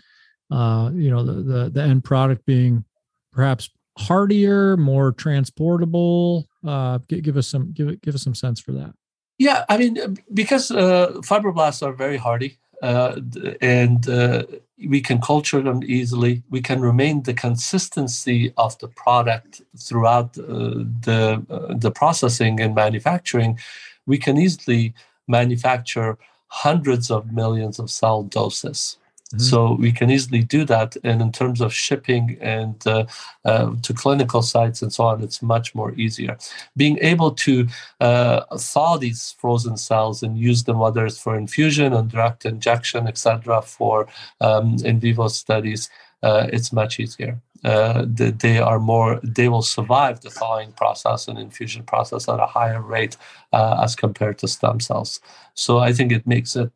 [0.52, 2.86] Uh, you know, the, the the end product being
[3.32, 6.48] perhaps hardier, more transportable.
[6.66, 8.94] Uh, give, give us some give give us some sense for that.
[9.44, 12.52] Yeah, I mean, uh, because uh, fibroblasts are very hardy
[12.82, 13.20] uh,
[13.60, 14.44] and uh,
[14.94, 16.44] we can culture them easily.
[16.50, 20.44] We can remain the consistency of the product throughout uh,
[21.08, 23.60] the, uh, the processing and manufacturing.
[24.06, 24.94] We can easily
[25.28, 28.98] manufacture hundreds of millions of cell doses
[29.34, 29.46] Mm-hmm.
[29.46, 30.96] So we can easily do that.
[31.04, 33.06] And in terms of shipping and uh,
[33.46, 36.38] uh, to clinical sites and so on, it's much more easier.
[36.78, 37.68] Being able to
[38.00, 43.08] uh, thaw these frozen cells and use them, whether it's for infusion and direct injection,
[43.08, 44.08] etc., for
[44.40, 45.90] um, in vivo studies,
[46.22, 47.42] uh, it's much easier.
[47.64, 52.46] Uh, they are more they will survive the thawing process and infusion process at a
[52.46, 53.16] higher rate
[53.54, 55.22] uh, as compared to stem cells
[55.54, 56.70] so i think it makes it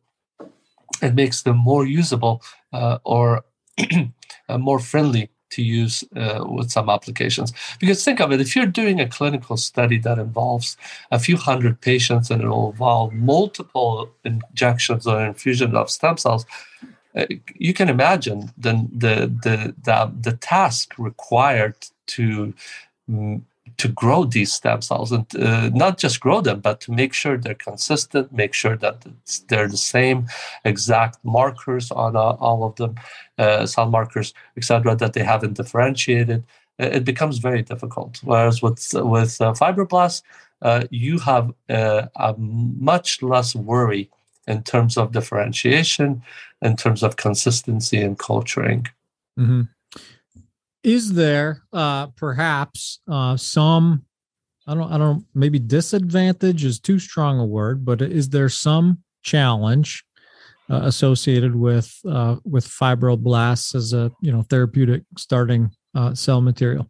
[1.02, 3.44] it makes them more usable uh, or
[4.48, 7.52] uh, more friendly to use uh, with some applications.
[7.80, 10.76] Because think of it, if you're doing a clinical study that involves
[11.10, 16.44] a few hundred patients and it will involve multiple injections or infusion of stem cells,
[17.16, 22.52] uh, you can imagine the, the, the, the, the task required to
[23.10, 23.40] mm,
[23.78, 27.38] to grow these stem cells and uh, not just grow them, but to make sure
[27.38, 29.06] they're consistent, make sure that
[29.48, 30.26] they're the same
[30.64, 32.96] exact markers on uh, all of them,
[33.38, 36.44] uh, cell markers, etc., that they haven't differentiated.
[36.78, 38.20] It becomes very difficult.
[38.22, 40.22] Whereas with with uh, fibroblasts,
[40.62, 44.10] uh, you have uh, a much less worry
[44.48, 46.22] in terms of differentiation,
[46.62, 48.86] in terms of consistency and culturing.
[49.38, 49.62] Mm-hmm
[50.82, 54.04] is there uh, perhaps uh, some
[54.68, 59.02] I don't I don't maybe disadvantage is too strong a word, but is there some
[59.22, 60.04] challenge
[60.70, 66.86] uh, associated with uh, with fibroblasts as a you know therapeutic starting uh, cell material?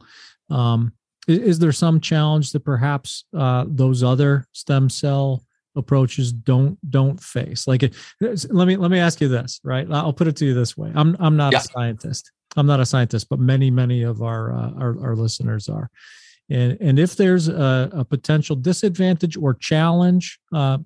[0.51, 0.93] Um,
[1.29, 5.45] is, is, there some challenge that perhaps uh, those other stem cell
[5.77, 7.69] approaches don't don't face?
[7.69, 9.87] Like, it, let me let me ask you this, right?
[9.89, 10.91] I'll put it to you this way.
[10.97, 11.61] I'm I'm not yeah.
[11.61, 12.33] a scientist.
[12.57, 15.91] I'm not a scientist, but many many of our uh, our, our listeners are.
[16.51, 20.79] And, and if there's a, a potential disadvantage or challenge, uh,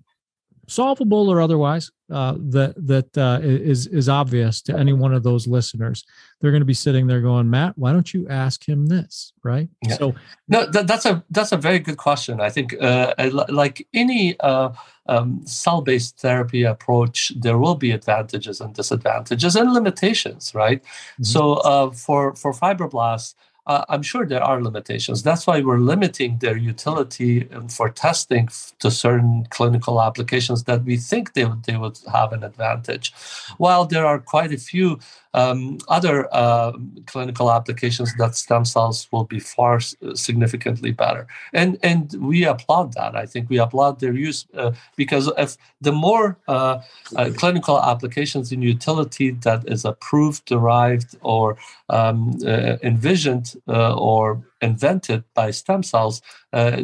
[0.66, 5.46] solvable or otherwise, uh, that that uh, is is obvious to any one of those
[5.46, 6.04] listeners,
[6.40, 9.68] they're going to be sitting there going, "Matt, why don't you ask him this?" Right?
[9.82, 9.96] Yeah.
[9.96, 10.14] So,
[10.48, 12.40] no, that, that's a that's a very good question.
[12.40, 13.14] I think, uh,
[13.48, 14.70] like any uh,
[15.06, 20.82] um, cell-based therapy approach, there will be advantages and disadvantages and limitations, right?
[20.82, 21.24] Mm-hmm.
[21.24, 23.34] So, uh, for for fibroblasts
[23.66, 25.22] uh, I'm sure there are limitations.
[25.22, 28.48] That's why we're limiting their utility for testing
[28.80, 33.12] to certain clinical applications that we think they, they would have an advantage.
[33.58, 34.98] While there are quite a few
[35.34, 36.72] um, other uh,
[37.06, 43.16] clinical applications that stem cells will be far significantly better, and and we applaud that.
[43.16, 46.80] I think we applaud their use uh, because if the more uh,
[47.16, 51.56] uh clinical applications in utility that is approved, derived, or
[51.88, 56.22] um, uh, envisioned uh, or invented by stem cells,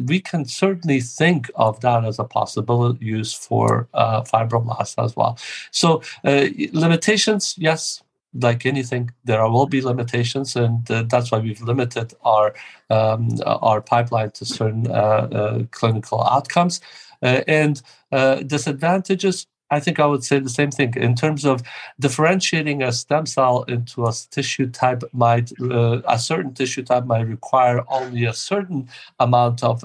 [0.07, 5.39] we can certainly think of that as a possible use for fibroblasts as well.
[5.71, 8.03] So limitations, yes,
[8.35, 12.55] like anything, there will be limitations, and uh, that's why we've limited our
[12.91, 16.81] um, our pipeline to certain uh, uh, clinical outcomes.
[17.23, 21.63] Uh, and uh, disadvantages, I think I would say the same thing in terms of
[21.99, 25.03] differentiating a stem cell into a tissue type.
[25.13, 28.89] Might a certain tissue type might require only a certain
[29.19, 29.83] amount of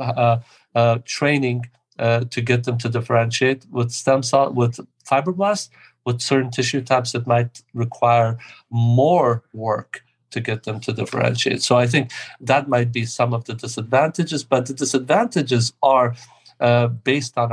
[1.06, 3.65] training to get them to differentiate.
[3.71, 4.79] With stem cell, with
[5.10, 5.69] fibroblasts,
[6.06, 8.38] with certain tissue types, it might require
[8.70, 11.62] more work to get them to differentiate.
[11.62, 12.12] So I think
[12.42, 16.16] that might be some of the disadvantages, but the disadvantages are
[16.60, 17.52] uh, based on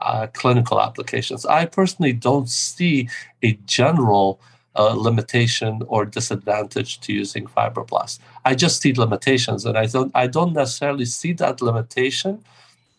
[0.00, 1.46] uh, clinical applications.
[1.46, 3.08] I personally don't see
[3.42, 4.40] a general
[4.74, 8.18] uh, limitation or disadvantage to using fibroblasts.
[8.44, 10.10] I just see limitations, and I don't.
[10.14, 12.42] I don't necessarily see that limitation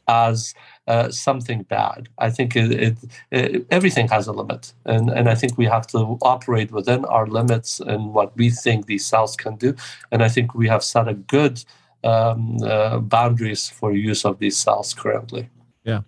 [0.08, 0.54] as
[0.88, 2.10] uh, something bad.
[2.18, 2.98] I think it, it,
[3.32, 7.28] it, everything has a limit, and and I think we have to operate within our
[7.28, 9.76] limits and what we think these cells can do.
[10.12, 11.64] And I think we have set a good
[12.04, 15.50] um, uh, boundaries for use of these cells currently.
[15.84, 16.02] Yeah.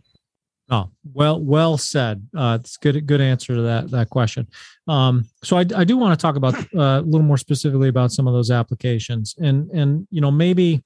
[0.69, 2.27] Oh, well, well said.
[2.35, 4.47] Uh, it's good, good answer to that that question.
[4.87, 8.11] Um, so I, I do want to talk about uh, a little more specifically about
[8.11, 10.83] some of those applications, and and you know maybe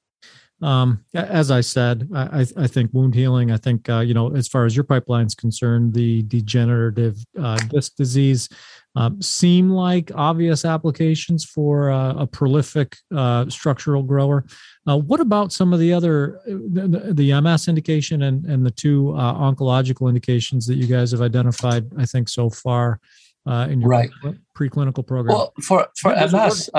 [0.61, 3.51] um, as I said, I, I think wound healing.
[3.51, 7.95] I think uh, you know, as far as your pipeline's concerned, the degenerative uh, disc
[7.95, 8.49] disease
[8.95, 14.45] um, seem like obvious applications for uh, a prolific uh, structural grower.
[14.87, 19.13] Uh, what about some of the other the, the MS indication and and the two
[19.15, 21.87] uh, oncological indications that you guys have identified?
[21.97, 22.99] I think so far
[23.45, 24.11] in your right.
[24.55, 25.35] preclinical program.
[25.35, 26.69] Well, for for MS.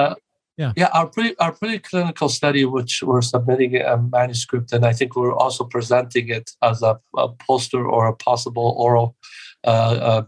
[0.61, 0.73] Yeah.
[0.77, 0.91] Yeah.
[0.93, 5.65] Our pre our preclinical study, which we're submitting a manuscript, and I think we're also
[5.65, 9.17] presenting it as a, a poster or a possible oral
[9.65, 10.23] uh, uh,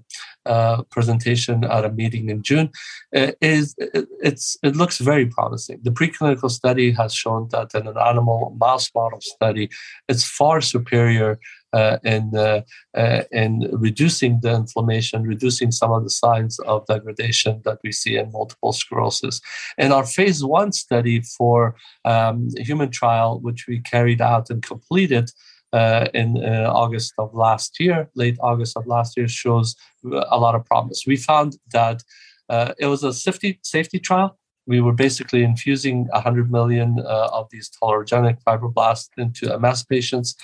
[0.47, 2.71] uh, presentation at a meeting in June,
[3.15, 5.81] uh, is it, it's it looks very promising.
[5.83, 9.69] The preclinical study has shown that in an animal mouse model study,
[10.09, 11.39] it's far superior
[11.73, 12.63] uh, in, uh,
[12.95, 18.17] uh, in reducing the inflammation, reducing some of the signs of degradation that we see
[18.17, 19.41] in multiple sclerosis.
[19.79, 25.31] In our phase one study for um, human trial, which we carried out and completed,
[25.73, 30.55] uh, in uh, August of last year, late August of last year, shows a lot
[30.55, 31.05] of promise.
[31.07, 32.03] We found that
[32.49, 37.49] uh, it was a safety safety trial we were basically infusing 100 million uh, of
[37.51, 40.37] these tolerogenic fibroblasts into MS patients,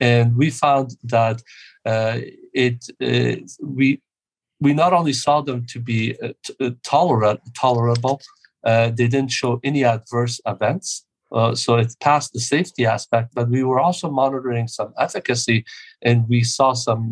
[0.00, 1.42] and we found that
[1.84, 2.18] uh,
[2.54, 4.00] it uh, we
[4.60, 8.20] we not only saw them to be uh, t- uh, tolerant, tolerable,
[8.64, 11.04] uh, they didn't show any adverse events.
[11.54, 15.64] so it passed the safety aspect, but we were also monitoring some efficacy,
[16.02, 17.04] and we saw some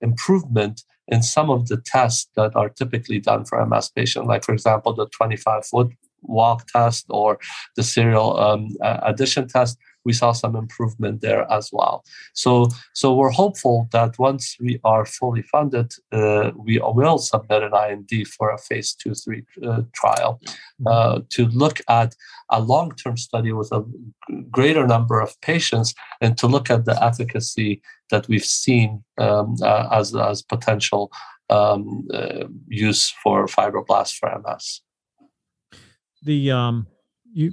[0.00, 0.82] improvement
[1.12, 4.94] in some of the tests that are typically done for MS patient, like for example
[4.94, 5.90] the 25 foot
[6.22, 7.38] walk test or
[7.76, 12.04] the serial um, addition test, we saw some improvement there as well.
[12.32, 17.72] So, so we're hopeful that once we are fully funded, uh, we will submit an
[17.74, 20.86] IND for a phase two, three uh, trial mm-hmm.
[20.86, 22.14] uh, to look at
[22.50, 23.84] a long-term study with a
[24.50, 27.80] greater number of patients and to look at the efficacy
[28.12, 31.10] that we've seen um, uh, as as potential
[31.50, 34.82] um, uh, use for fibroblasts for MS
[36.22, 36.86] the um
[37.32, 37.52] you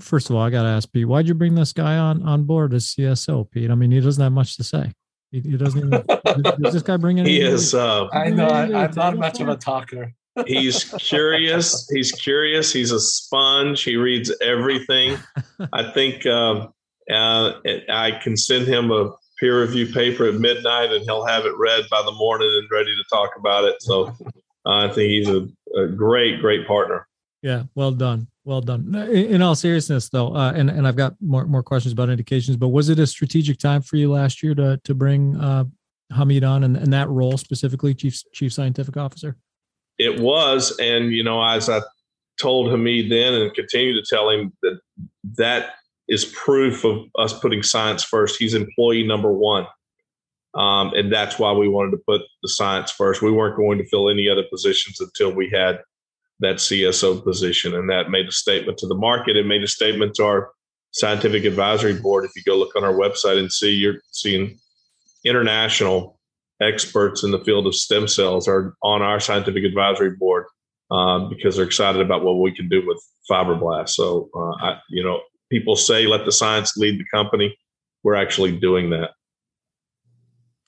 [0.00, 2.44] first of all, I got to ask Pete, why'd you bring this guy on on
[2.44, 3.70] board as CSO, Pete?
[3.70, 4.92] I mean, he doesn't have much to say.
[5.30, 5.86] He, he doesn't.
[5.86, 6.04] Even,
[6.62, 7.26] does this guy bring in?
[7.26, 7.74] He is.
[7.74, 8.46] Uh, I know.
[8.46, 10.12] I, am not much of a talker.
[10.46, 11.88] he's curious.
[11.94, 12.72] He's curious.
[12.72, 13.82] He's a sponge.
[13.82, 15.18] He reads everything.
[15.72, 16.72] I think um,
[17.10, 17.52] uh,
[17.90, 21.84] I can send him a peer review paper at midnight, and he'll have it read
[21.90, 23.76] by the morning and ready to talk about it.
[23.80, 24.14] So
[24.66, 27.06] uh, I think he's a, a great, great partner.
[27.42, 28.94] Yeah, well done, well done.
[28.94, 32.68] In all seriousness, though, uh, and and I've got more more questions about indications, but
[32.68, 35.64] was it a strategic time for you last year to to bring uh,
[36.12, 39.36] Hamid on and, and that role specifically, chief chief scientific officer?
[39.98, 41.80] It was, and you know, as I
[42.40, 44.80] told Hamid then, and continue to tell him that
[45.36, 45.74] that
[46.08, 48.38] is proof of us putting science first.
[48.38, 49.66] He's employee number one.
[50.54, 53.22] Um, and that's why we wanted to put the science first.
[53.22, 55.80] We weren't going to fill any other positions until we had
[56.40, 57.74] that CSO position.
[57.74, 60.50] And that made a statement to the market and made a statement to our
[60.92, 62.24] scientific advisory board.
[62.24, 64.58] If you go look on our website and see, you're seeing
[65.24, 66.18] international
[66.60, 70.46] experts in the field of stem cells are on our scientific advisory board
[70.90, 72.98] um, because they're excited about what we can do with
[73.30, 73.90] fibroblasts.
[73.90, 75.20] So, uh, I, you know,
[75.50, 77.56] people say let the science lead the company.
[78.02, 79.10] We're actually doing that.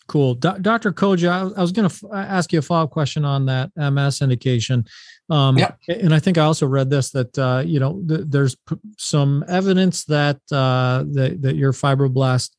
[0.09, 0.35] Cool.
[0.35, 0.93] Do- Dr.
[0.93, 4.22] Khoja, I was going to f- ask you a follow up question on that MS
[4.22, 4.85] indication.
[5.28, 5.70] Um, yeah.
[5.89, 9.45] And I think I also read this that, uh, you know, th- there's p- some
[9.47, 12.51] evidence that, uh, that, that your fibroblast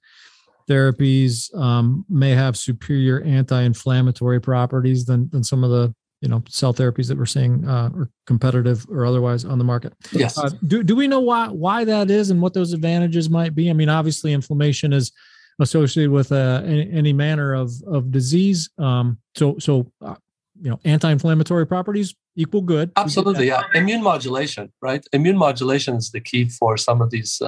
[0.69, 6.74] therapies um, may have superior anti-inflammatory properties than, than some of the you know cell
[6.74, 9.93] therapies that we're seeing uh, or competitive or otherwise on the market.
[10.11, 10.38] Yes.
[10.38, 13.69] Uh, do do we know why why that is and what those advantages might be?
[13.69, 15.11] I mean, obviously, inflammation is
[15.59, 18.69] associated with uh, any, any, manner of of disease.
[18.78, 20.15] Um, so so uh,
[20.61, 22.91] you know, anti-inflammatory properties equal good.
[22.95, 23.63] Absolutely, yeah.
[23.74, 25.03] Immune modulation, right?
[25.11, 27.41] Immune modulation is the key for some of these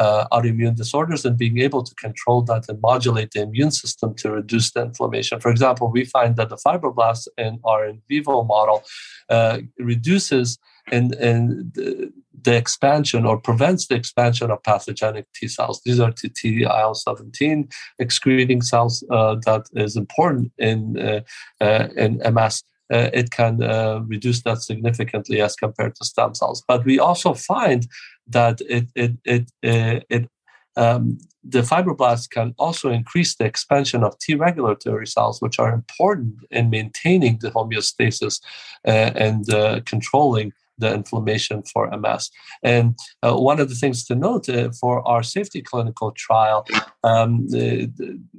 [0.00, 4.30] uh, autoimmune disorders and being able to control that and modulate the immune system to
[4.30, 5.38] reduce the inflammation.
[5.40, 8.82] For example, we find that the fibroblasts in our in vivo model
[9.28, 10.58] uh, reduces
[10.90, 12.12] and and the,
[12.46, 15.82] expansion or prevents the expansion of pathogenic T cells.
[15.84, 21.20] These are T IL 17 excreting cells uh, that is important in uh,
[21.60, 22.64] uh, in MS.
[22.90, 26.62] Uh, it can uh, reduce that significantly as compared to stem cells.
[26.66, 27.86] But we also find
[28.26, 30.28] that it it it uh, it
[30.76, 36.34] um, the fibroblasts can also increase the expansion of T regulatory cells, which are important
[36.50, 38.40] in maintaining the homeostasis
[38.86, 42.30] uh, and uh, controlling the inflammation for MS.
[42.62, 46.66] And uh, one of the things to note uh, for our safety clinical trial,
[47.04, 47.46] um,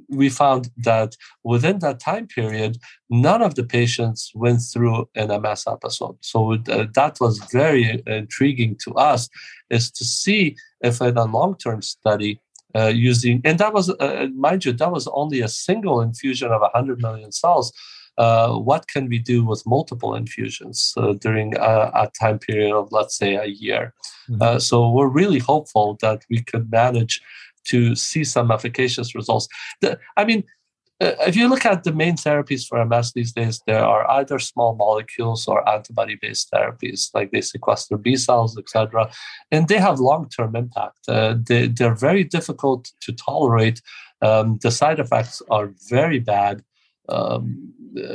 [0.08, 2.78] we found that within that time period,
[3.10, 6.16] none of the patients went through an MS episode.
[6.20, 9.28] So uh, that was very intriguing to us,
[9.70, 12.40] is to see if in a long-term study
[12.74, 16.62] uh, using, and that was, uh, mind you, that was only a single infusion of
[16.62, 17.72] 100 million cells
[18.18, 22.92] uh, what can we do with multiple infusions uh, during a, a, time period of,
[22.92, 23.94] let's say, a year?
[24.28, 24.42] Mm-hmm.
[24.42, 27.22] Uh, so we're really hopeful that we could manage
[27.64, 29.48] to see some efficacious results.
[29.80, 30.44] The, I mean,
[31.02, 34.38] uh, if you look at the main therapies for MS these days, there are either
[34.38, 39.10] small molecules or antibody-based therapies, like they sequester B cells, etc.,
[39.50, 40.98] and they have long-term impact.
[41.08, 43.82] Uh, they, they're very difficult to tolerate.
[44.20, 46.62] Um, the side effects are very bad.
[47.08, 47.72] Um,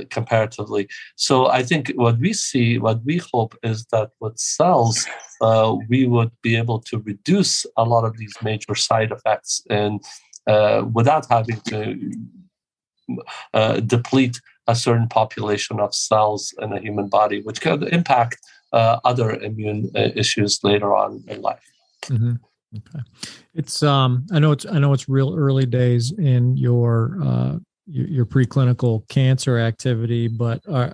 [0.10, 0.88] comparatively.
[1.16, 5.06] So I think what we see, what we hope is that with cells,
[5.42, 10.04] uh, we would be able to reduce a lot of these major side effects and
[10.48, 12.12] uh, without having to
[13.54, 18.38] uh, deplete a certain population of cells in a human body, which could impact
[18.74, 21.64] uh, other immune uh, issues later on in life.
[22.04, 22.34] Mm-hmm.
[22.76, 23.00] Okay,
[23.54, 27.56] it's um, I know it's I know it's real early days in your uh,
[27.88, 30.94] your, your preclinical cancer activity, but uh,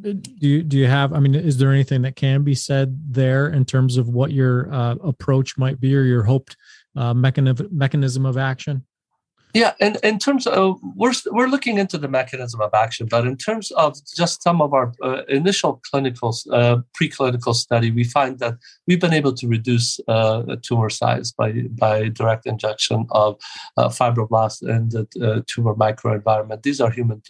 [0.00, 1.12] do you do you have?
[1.12, 4.72] I mean, is there anything that can be said there in terms of what your
[4.72, 6.56] uh, approach might be or your hoped
[6.94, 8.84] uh, mechanism mechanism of action?
[9.54, 13.36] Yeah, and in terms of we're we're looking into the mechanism of action, but in
[13.36, 18.56] terms of just some of our uh, initial clinical uh, preclinical study, we find that
[18.86, 23.40] we've been able to reduce uh, tumor size by by direct injection of
[23.78, 26.62] uh, fibroblasts in the uh, tumor microenvironment.
[26.62, 27.22] These are human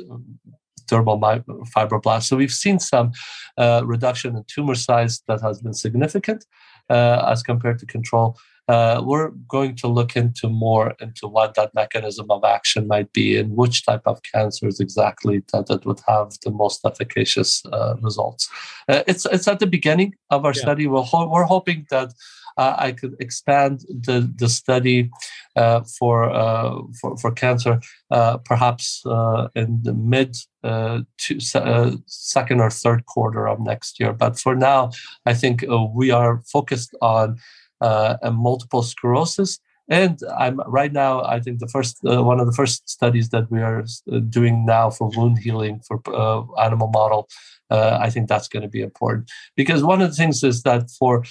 [0.89, 1.45] dermal
[1.77, 2.25] fibroblasts.
[2.25, 3.13] So we've seen some
[3.57, 6.47] uh, reduction in tumor size that has been significant
[6.91, 8.37] uh, as compared to control
[8.69, 13.37] uh, we're going to look into more into what that mechanism of action might be
[13.37, 18.49] and which type of cancers exactly that, that would have the most efficacious uh, results.
[18.89, 20.63] Uh, it's it's at the beginning of our yeah.
[20.63, 20.87] study.
[20.87, 22.13] We're ho- we're hoping that
[22.59, 25.11] uh, I could expand the the study
[25.57, 31.41] uh, for, uh, for for cancer, uh, perhaps uh, in the mid to
[32.07, 34.13] second or third quarter of next year.
[34.13, 34.91] But for now,
[35.25, 35.65] I think
[35.95, 37.39] we are focused on
[37.81, 41.23] multiple sclerosis and I'm right now.
[41.25, 44.67] I think the first uh, one of the first studies that we are uh, doing
[44.67, 47.29] now for wound healing for uh, animal model.
[47.71, 50.91] Uh, I think that's going to be important because one of the things is that
[50.91, 51.25] for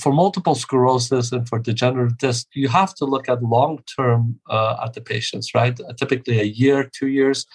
[0.00, 4.76] for multiple sclerosis and for degenerative disc, you have to look at long term uh,
[4.84, 5.78] at the patients, right?
[5.96, 7.46] Typically a year, two years.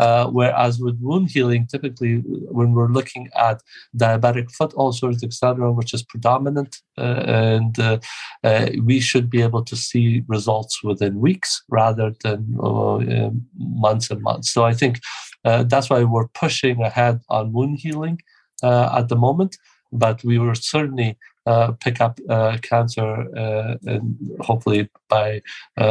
[0.00, 2.14] Uh, whereas with wound healing, typically
[2.58, 3.60] when we're looking at
[3.94, 7.98] diabetic foot ulcers, etc., which is predominant, uh, and uh,
[8.42, 14.22] uh, we should be able to see results within weeks rather than uh, months and
[14.22, 14.50] months.
[14.50, 15.00] So I think
[15.44, 18.22] that's why we're pushing ahead on wound healing
[18.62, 19.58] at the moment,
[19.92, 25.42] but we will certainly uh, pick up uh, cancer uh, and hopefully by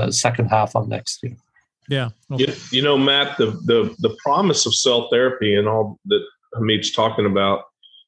[0.10, 1.38] second half of next year.
[1.90, 2.10] Yeah.
[2.32, 2.46] Okay.
[2.46, 6.24] You, you, know, Matt, the, the, the promise of cell therapy and all that
[6.56, 7.64] Hamid's talking about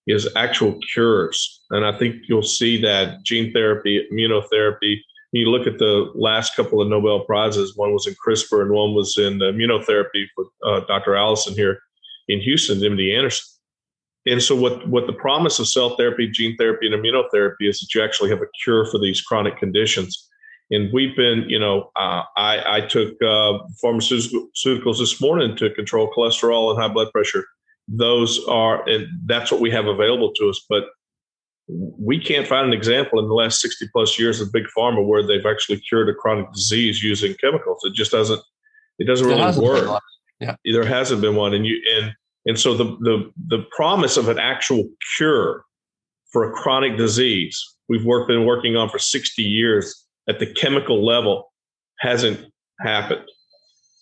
[0.07, 1.61] is actual cures.
[1.71, 4.97] And I think you'll see that gene therapy, immunotherapy.
[5.31, 8.93] You look at the last couple of Nobel Prizes, one was in CRISPR and one
[8.93, 11.15] was in immunotherapy for uh, Dr.
[11.15, 11.79] Allison here
[12.27, 13.47] in Houston, MD Anderson.
[14.27, 17.95] And so, what, what the promise of cell therapy, gene therapy, and immunotherapy is that
[17.95, 20.29] you actually have a cure for these chronic conditions
[20.71, 26.11] and we've been, you know, uh, I, I took uh, pharmaceuticals this morning to control
[26.15, 27.45] cholesterol and high blood pressure.
[27.89, 30.65] Those are, and that's what we have available to us.
[30.69, 30.85] But
[31.67, 35.27] we can't find an example in the last 60 plus years of big pharma where
[35.27, 37.81] they've actually cured a chronic disease using chemicals.
[37.83, 38.41] It just doesn't,
[38.97, 40.01] it doesn't really work.
[40.39, 40.55] Yeah.
[40.63, 41.53] There hasn't been one.
[41.53, 42.13] And you, and,
[42.45, 45.65] and so the, the, the promise of an actual cure
[46.31, 51.05] for a chronic disease we've worked, been working on for 60 years at the chemical
[51.05, 51.51] level
[51.99, 52.39] hasn't
[52.79, 53.25] happened.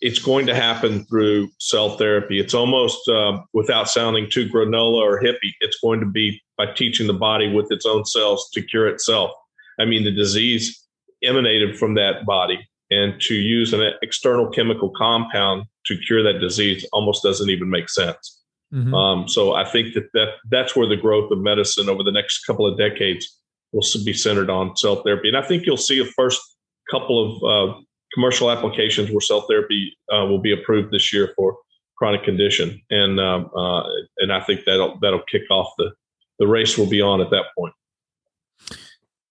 [0.02, 2.40] It's going to happen through cell therapy.
[2.40, 5.54] It's almost uh, without sounding too granola or hippie.
[5.60, 9.32] It's going to be by teaching the body with its own cells to cure itself.
[9.80, 10.86] I mean, the disease
[11.22, 12.60] emanated from that body,
[12.90, 17.90] and to use an external chemical compound to cure that disease almost doesn't even make
[17.90, 18.42] sense.
[18.74, 18.94] Mm-hmm.
[18.94, 22.46] Um, so I think that, that that's where the growth of medicine over the next
[22.46, 23.39] couple of decades
[23.72, 25.28] will be centered on cell therapy.
[25.28, 26.42] And I think you'll see the first
[26.90, 27.80] couple of uh,
[28.14, 31.58] commercial applications where cell therapy uh, will be approved this year for
[31.98, 33.84] chronic condition, and um, uh,
[34.18, 35.92] and I think that'll that'll kick off the
[36.40, 37.74] the race will be on at that point.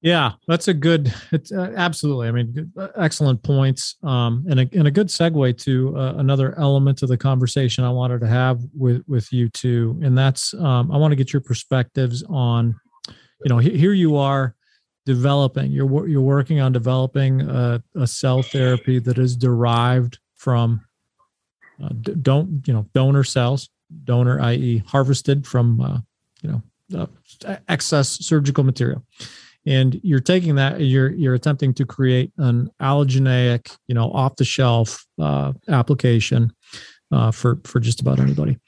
[0.00, 1.12] Yeah, that's a good.
[1.32, 2.28] It's uh, absolutely.
[2.28, 6.56] I mean, uh, excellent points, um, and a and a good segue to uh, another
[6.58, 10.92] element of the conversation I wanted to have with with you too, and that's um,
[10.92, 12.78] I want to get your perspectives on
[13.44, 14.54] you know here you are
[15.06, 20.84] developing you're you're working on developing a, a cell therapy that is derived from
[21.82, 21.88] uh,
[22.22, 23.70] don't you know donor cells
[24.04, 25.98] donor i.e harvested from uh,
[26.42, 26.62] you know
[26.96, 27.06] uh,
[27.68, 29.04] excess surgical material.
[29.66, 34.44] And you're taking that you're you're attempting to create an allogeneic you know off the
[34.44, 36.52] shelf uh, application
[37.12, 38.58] uh, for for just about anybody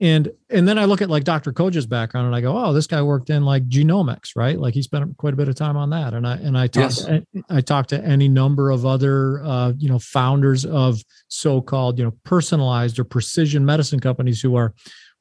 [0.00, 1.52] and and then I look at like Dr.
[1.52, 4.58] Khoja's background and I go, oh, this guy worked in like genomics, right?
[4.58, 6.14] Like he spent quite a bit of time on that.
[6.14, 7.22] And I and I talked yes.
[7.50, 12.14] I talked to any number of other uh, you know founders of so-called you know
[12.24, 14.74] personalized or precision medicine companies who are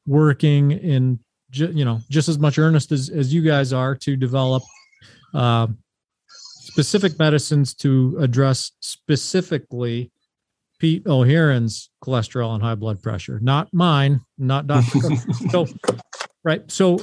[0.08, 1.20] working in
[1.52, 4.64] ju- you know just as much earnest as as you guys are to develop
[5.34, 5.68] uh,
[6.28, 10.10] specific medicines to address specifically
[10.80, 15.00] Pete O'Heron's cholesterol and high blood pressure, not mine, not Dr.
[15.52, 15.68] so,
[16.44, 16.70] right.
[16.72, 17.02] So,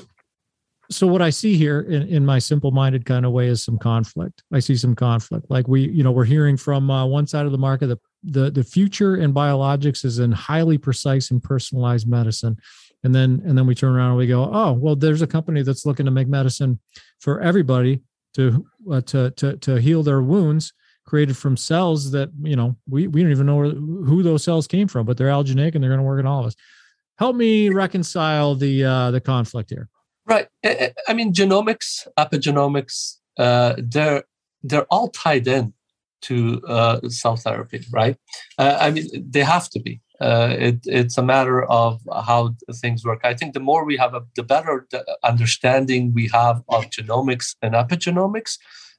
[0.91, 4.43] so what I see here in, in my simple-minded kind of way is some conflict.
[4.53, 5.47] I see some conflict.
[5.51, 8.51] Like we, you know, we're hearing from uh, one side of the market that the
[8.51, 12.57] the future in biologics is in highly precise and personalized medicine,
[13.05, 15.63] and then and then we turn around and we go, oh, well, there's a company
[15.63, 16.81] that's looking to make medicine
[17.21, 18.01] for everybody
[18.35, 20.73] to uh, to to to heal their wounds
[21.07, 24.67] created from cells that you know we, we don't even know where, who those cells
[24.67, 26.57] came from but they're allogeneic and they're going to work in all of us.
[27.19, 29.89] Help me reconcile the uh, the conflict here.
[30.27, 30.49] Right.
[31.09, 34.25] I mean genomics epigenomics uh, they're
[34.63, 35.73] they're all tied in
[36.23, 38.17] to uh, cell therapy right?
[38.59, 40.01] Uh, i mean they have to be.
[40.21, 43.21] Uh, it, it's a matter of how things work.
[43.23, 47.55] I think the more we have, a, the better the understanding we have of genomics
[47.61, 48.57] and epigenomics,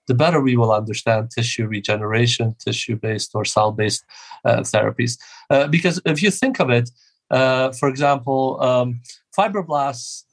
[0.07, 4.05] the better we will understand tissue regeneration, tissue based or cell based
[4.45, 5.17] uh, therapies.
[5.49, 6.89] Uh, because if you think of it,
[7.29, 9.01] uh, for example, um,
[9.37, 10.23] fibroblasts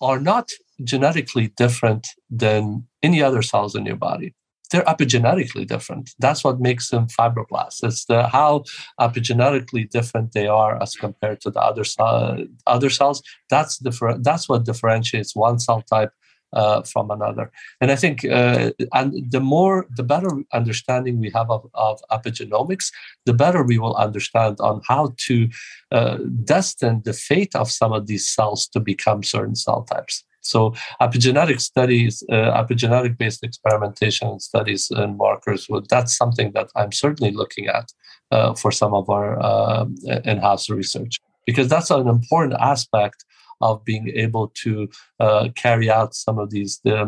[0.00, 0.50] are not
[0.82, 4.34] genetically different than any other cells in your body
[4.72, 6.10] they're epigenetically different.
[6.18, 7.84] That's what makes them fibroblasts.
[7.84, 8.64] It's the how
[8.98, 13.22] epigenetically different they are as compared to the other uh, other cells.
[13.50, 14.24] That's different.
[14.24, 16.10] That's what differentiates one cell type
[16.52, 17.50] uh, from another.
[17.80, 22.90] And I think, uh, and the more, the better understanding we have of, of, epigenomics,
[23.26, 25.48] the better we will understand on how to
[25.90, 30.24] uh, destine the fate of some of these cells to become certain cell types.
[30.42, 36.68] So epigenetic studies, uh, epigenetic based experimentation and studies and markers, well, that's something that
[36.74, 37.92] I'm certainly looking at
[38.32, 39.86] uh, for some of our uh,
[40.24, 43.24] in-house research because that's an important aspect
[43.62, 44.88] of being able to
[45.20, 47.06] uh, carry out some of these uh,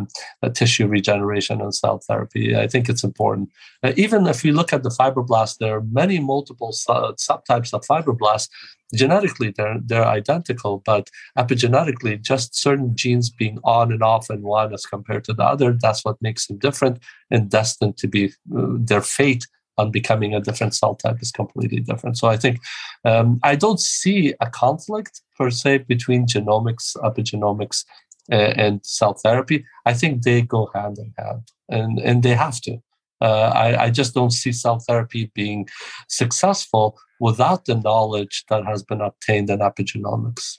[0.54, 2.56] tissue regeneration and cell therapy.
[2.56, 3.50] I think it's important.
[3.82, 8.48] Uh, even if you look at the fibroblasts, there are many multiple subtypes of fibroblasts
[8.94, 14.72] genetically they're they're identical but epigenetically just certain genes being on and off in one
[14.72, 16.98] as compared to the other that's what makes them different
[17.30, 18.26] and destined to be
[18.56, 19.46] uh, their fate
[19.76, 22.60] on becoming a different cell type is completely different so i think
[23.04, 27.84] um, i don't see a conflict per se between genomics epigenomics
[28.32, 32.60] uh, and cell therapy i think they go hand in hand and and they have
[32.60, 32.78] to
[33.20, 35.66] uh, I, I, just don't see cell therapy being
[36.08, 40.58] successful without the knowledge that has been obtained in epigenomics.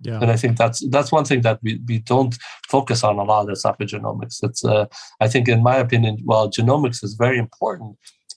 [0.00, 0.18] Yeah.
[0.20, 2.36] And I think that's that's one thing that we, we don't
[2.68, 4.42] focus on a lot is epigenomics.
[4.42, 4.86] It's uh,
[5.20, 7.96] I think in my opinion, while genomics is very important,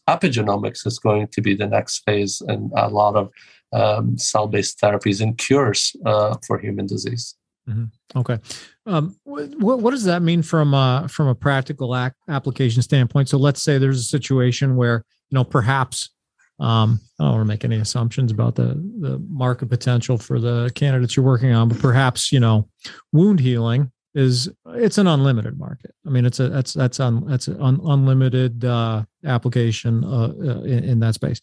[0.09, 3.29] epigenomics is going to be the next phase in a lot of
[3.73, 7.35] um, cell-based therapies and cures uh, for human disease.
[7.67, 8.19] Mm-hmm.
[8.19, 8.37] Okay,
[8.85, 13.27] um, what, what does that mean from uh, from a practical ac- application standpoint?
[13.27, 16.11] So let's say there's a situation where you know perhaps
[16.59, 20.71] um, I don't want to make any assumptions about the the market potential for the
[20.75, 22.69] candidates you're working on, but perhaps you know,
[23.11, 25.93] wound healing is it's an unlimited market.
[26.07, 30.61] I mean, it's a that's that's un, that's an un, unlimited uh, application uh, uh,
[30.61, 31.41] in, in, that space.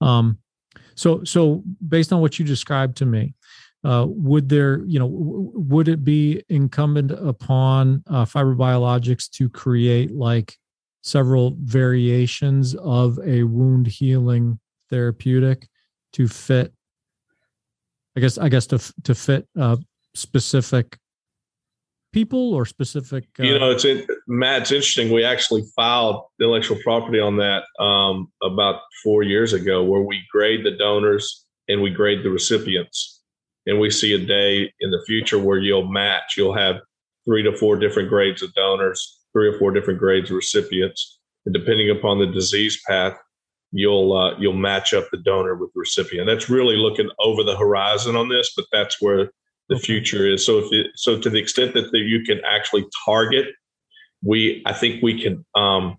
[0.00, 0.38] Um,
[0.96, 3.34] so so based on what you described to me,
[3.84, 10.10] uh, would there you know w- would it be incumbent upon uh, fibrobiologics to create
[10.10, 10.56] like
[11.02, 14.58] several variations of a wound healing
[14.90, 15.68] therapeutic
[16.12, 16.72] to fit
[18.16, 19.76] i guess i guess to to fit uh,
[20.14, 20.98] specific
[22.18, 23.84] people or specific uh, you know it's
[24.26, 25.12] matt it's interesting.
[25.12, 30.64] We actually filed intellectual property on that um, about four years ago where we grade
[30.64, 33.22] the donors and we grade the recipients.
[33.66, 36.36] And we see a day in the future where you'll match.
[36.38, 36.76] You'll have
[37.26, 41.54] three to four different grades of donors three or four different grades of recipients, and
[41.54, 43.16] depending upon the disease path,
[43.72, 46.26] you'll uh, you'll match up the donor with the recipient.
[46.26, 49.30] That's really looking over the horizon on this, but that's where
[49.68, 50.44] the future is.
[50.44, 53.46] So if it, so, to the extent that the, you can actually target,
[54.22, 55.44] we I think we can.
[55.54, 55.96] Um,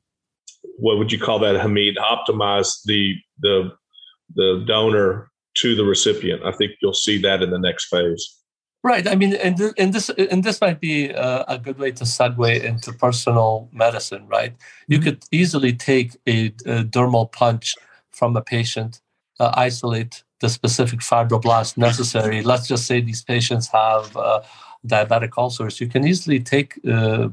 [0.78, 1.98] what would you call that, Hamid?
[1.98, 3.72] Optimize the the
[4.36, 6.44] the donor to the recipient.
[6.46, 8.40] I think you'll see that in the next phase.
[8.82, 9.08] Right.
[9.08, 12.06] I mean, and, th- and this and this might be uh, a good way to
[12.06, 14.26] segue into personal medicine.
[14.28, 14.54] Right.
[14.54, 14.94] Mm-hmm.
[14.94, 17.76] You could easily take a, a, dermal punch
[18.12, 19.02] from a patient,
[19.40, 22.42] uh, isolate the specific fibroblast necessary.
[22.42, 24.42] Let's just say these patients have uh,
[24.88, 25.82] diabetic ulcers.
[25.82, 27.30] You can easily take uh,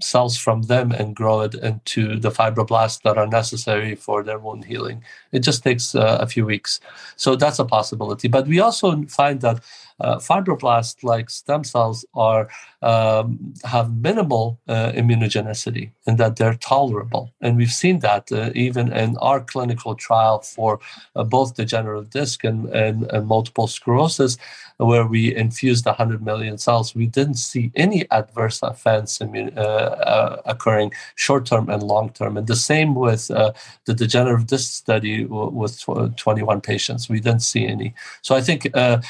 [0.00, 4.66] cells from them and grow it into the fibroblasts that are necessary for their wound
[4.66, 5.02] healing.
[5.32, 6.80] It just takes uh, a few weeks.
[7.16, 8.28] So that's a possibility.
[8.28, 9.62] But we also find that
[10.00, 12.48] uh, fibroblasts, like stem cells, are
[12.82, 17.32] um, have minimal uh, immunogenicity and that they're tolerable.
[17.40, 20.80] And we've seen that uh, even in our clinical trial for
[21.14, 24.38] uh, both degenerative disc and, and, and, multiple sclerosis,
[24.86, 30.42] where we infused 100 million cells, we didn't see any adverse events immune, uh, uh,
[30.46, 32.36] occurring short term and long term.
[32.36, 33.54] And the same with the
[33.94, 35.84] degenerative disc study w- with
[36.16, 37.94] 21 patients, we didn't see any.
[38.22, 39.02] So I think um,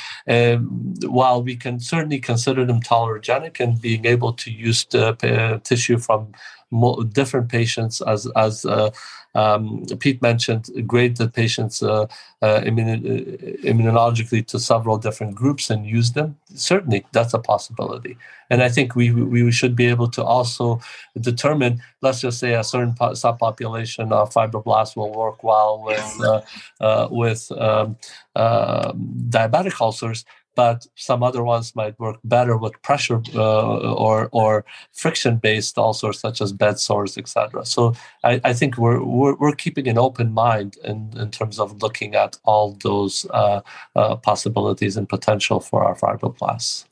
[1.07, 6.33] while we can certainly consider them tolerogenic and being able to use the tissue from
[7.13, 8.91] different patients as as uh,
[9.35, 12.07] um, Pete mentioned, grade the patients uh,
[12.43, 16.37] uh, immun- immunologically to several different groups and use them.
[16.55, 18.17] Certainly, that's a possibility.
[18.51, 20.81] And I think we we should be able to also
[21.21, 26.41] determine, let's just say, a certain subpopulation of fibroblasts will work well with uh,
[26.81, 27.97] uh, with um,
[28.35, 28.93] uh,
[29.29, 30.25] diabetic ulcers
[30.57, 36.21] but some other ones might work better with pressure uh, or or friction based ulcers
[36.21, 37.95] such as bed sores etc so
[38.25, 42.15] I, I think we're, we're, we're keeping an open mind in, in terms of looking
[42.15, 43.61] at all those uh,
[43.97, 46.85] uh, possibilities and potential for our fibroblasts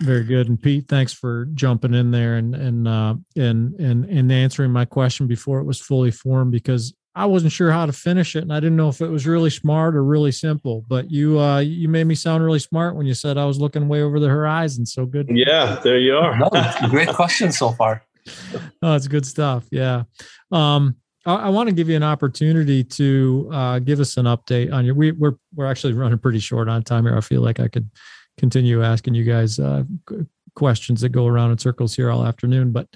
[0.00, 0.48] Very good.
[0.48, 4.84] And Pete, thanks for jumping in there and and uh, and and and answering my
[4.84, 8.52] question before it was fully formed because I wasn't sure how to finish it and
[8.52, 10.84] I didn't know if it was really smart or really simple.
[10.88, 13.88] But you uh, you made me sound really smart when you said I was looking
[13.88, 14.86] way over the horizon.
[14.86, 15.28] So good.
[15.28, 16.38] Yeah, there you are.
[16.38, 16.48] no,
[16.90, 18.04] great question so far.
[18.82, 19.66] oh, it's good stuff.
[19.72, 20.04] Yeah.
[20.52, 20.94] Um,
[21.26, 24.84] I, I want to give you an opportunity to uh, give us an update on
[24.84, 24.94] your.
[24.94, 27.16] We, we're we're actually running pretty short on time here.
[27.16, 27.90] I feel like I could
[28.38, 29.82] continue asking you guys uh,
[30.54, 32.86] questions that go around in circles here all afternoon, but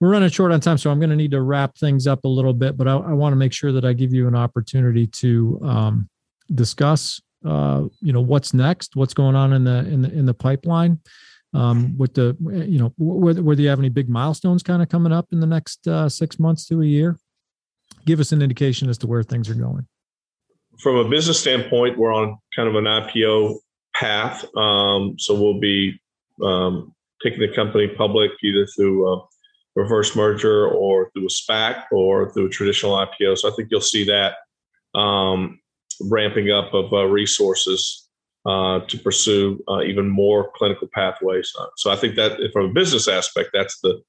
[0.00, 2.28] we're running short on time, so I'm going to need to wrap things up a
[2.28, 2.76] little bit.
[2.76, 6.08] But I, I want to make sure that I give you an opportunity to um,
[6.54, 10.34] discuss, uh, you know, what's next, what's going on in the in the in the
[10.34, 11.00] pipeline.
[11.54, 12.36] Um, with the,
[12.68, 15.46] you know, whether, whether you have any big milestones kind of coming up in the
[15.46, 17.18] next uh, six months to a year,
[18.04, 19.86] give us an indication as to where things are going.
[20.80, 23.56] From a business standpoint, we're on kind of an IPO
[23.94, 24.44] path.
[24.54, 25.98] Um, so we'll be
[26.44, 29.20] um, taking the company public either through a
[29.76, 33.38] reverse merger or through a SPAC or through a traditional IPO.
[33.38, 34.36] So I think you'll see that
[34.98, 35.60] um,
[36.00, 38.08] ramping up of uh, resources
[38.46, 41.52] uh, to pursue uh, even more clinical pathways.
[41.58, 44.00] Uh, so I think that from a business aspect, that's the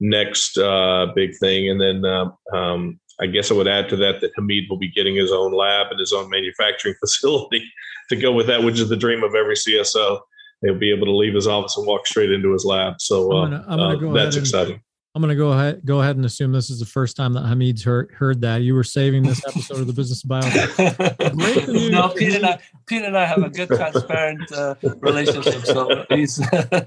[0.00, 1.68] next uh, big thing.
[1.68, 4.90] And then um, um I guess I would add to that that Hamid will be
[4.90, 7.64] getting his own lab and his own manufacturing facility
[8.10, 10.20] to go with that, which is the dream of every CSO.
[10.62, 13.00] He'll be able to leave his office and walk straight into his lab.
[13.00, 14.80] So uh, I'm gonna, I'm gonna uh, that's exciting.
[15.16, 17.46] I'm going to go ahead go ahead and assume this is the first time that
[17.46, 18.60] Hamid's heard heard that.
[18.60, 20.42] You were saving this episode of the Business Bio.
[21.88, 25.64] no, Pete and I, Pete and I have a good, transparent uh, relationship.
[25.64, 26.80] So he's, uh,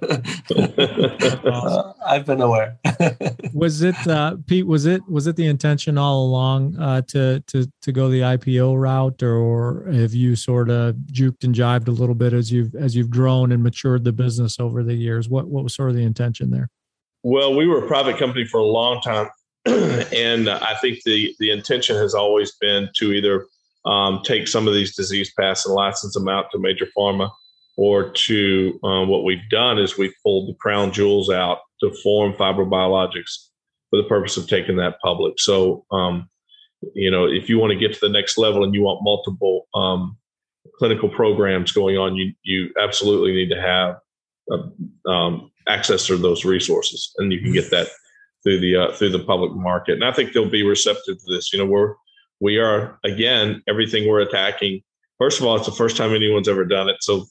[2.05, 2.77] I've been aware.
[3.55, 4.67] was it uh, Pete?
[4.67, 8.79] Was it was it the intention all along uh, to to to go the IPO
[8.79, 12.95] route, or have you sort of juked and jived a little bit as you've as
[12.95, 15.27] you've grown and matured the business over the years?
[15.27, 16.69] What what was sort of the intention there?
[17.23, 19.29] Well, we were a private company for a long time,
[19.65, 23.45] and I think the the intention has always been to either
[23.85, 27.29] um, take some of these disease paths and license them out to major pharma,
[27.77, 32.33] or to um, what we've done is we've pulled the crown jewels out to form
[32.33, 33.47] fibrobiologics
[33.89, 35.39] for the purpose of taking that public.
[35.39, 36.29] So, um,
[36.93, 39.67] you know, if you want to get to the next level and you want multiple
[39.73, 40.17] um,
[40.77, 43.97] clinical programs going on, you you absolutely need to have
[45.05, 47.87] um, access to those resources, and you can get that
[48.43, 49.93] through the uh, through the public market.
[49.93, 51.53] And I think they'll be receptive to this.
[51.53, 51.95] You know, we're
[52.39, 54.81] we are again everything we're attacking.
[55.17, 56.97] First of all, it's the first time anyone's ever done it.
[57.01, 57.25] So,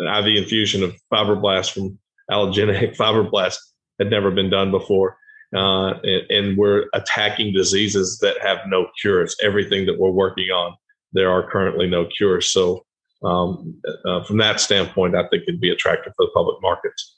[0.00, 1.98] IV infusion of fibroblasts from
[2.30, 3.58] allogeneic fibroblasts
[3.98, 5.16] had never been done before.
[5.54, 9.36] Uh, and, and, we're attacking diseases that have no cures.
[9.42, 10.74] Everything that we're working on,
[11.12, 12.48] there are currently no cures.
[12.48, 12.86] So,
[13.22, 17.14] um, uh, from that standpoint, I think it'd be attractive for the public markets.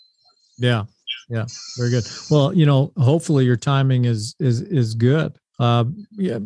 [0.58, 0.84] Yeah.
[1.28, 1.46] Yeah.
[1.76, 2.04] Very good.
[2.30, 5.36] Well, you know, hopefully your timing is, is, is good.
[5.58, 6.38] Uh, yeah.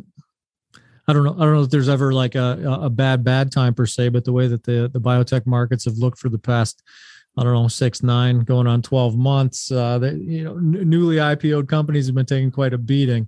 [1.08, 1.34] I don't know.
[1.34, 4.26] I don't know if there's ever like a, a bad, bad time per se, but
[4.26, 6.82] the way that the, the biotech markets have looked for the past,
[7.38, 11.16] I don't know, six, nine, going on 12 months, uh, that, you know, n- newly
[11.16, 13.26] IPO'd companies have been taking quite a beating.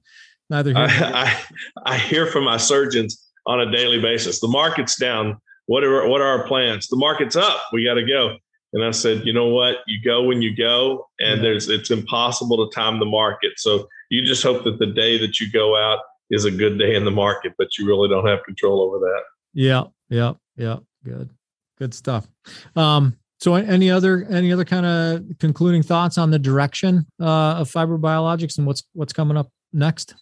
[0.50, 1.42] Neither I, I,
[1.86, 4.40] I hear from my surgeons on a daily basis.
[4.40, 5.38] The market's down.
[5.64, 6.88] What are, what are our plans?
[6.88, 7.62] The market's up.
[7.72, 8.36] We got to go.
[8.72, 9.78] And I said, you know what?
[9.86, 11.42] You go when you go, and yeah.
[11.42, 13.52] there's it's impossible to time the market.
[13.56, 16.00] So you just hope that the day that you go out
[16.30, 19.22] is a good day in the market, but you really don't have control over that.
[19.52, 20.76] Yeah, yeah, yeah.
[21.04, 21.30] Good,
[21.78, 22.28] good stuff.
[22.76, 27.70] Um, so any other any other kind of concluding thoughts on the direction uh, of
[27.70, 30.14] Fibrobiologics and what's what's coming up next?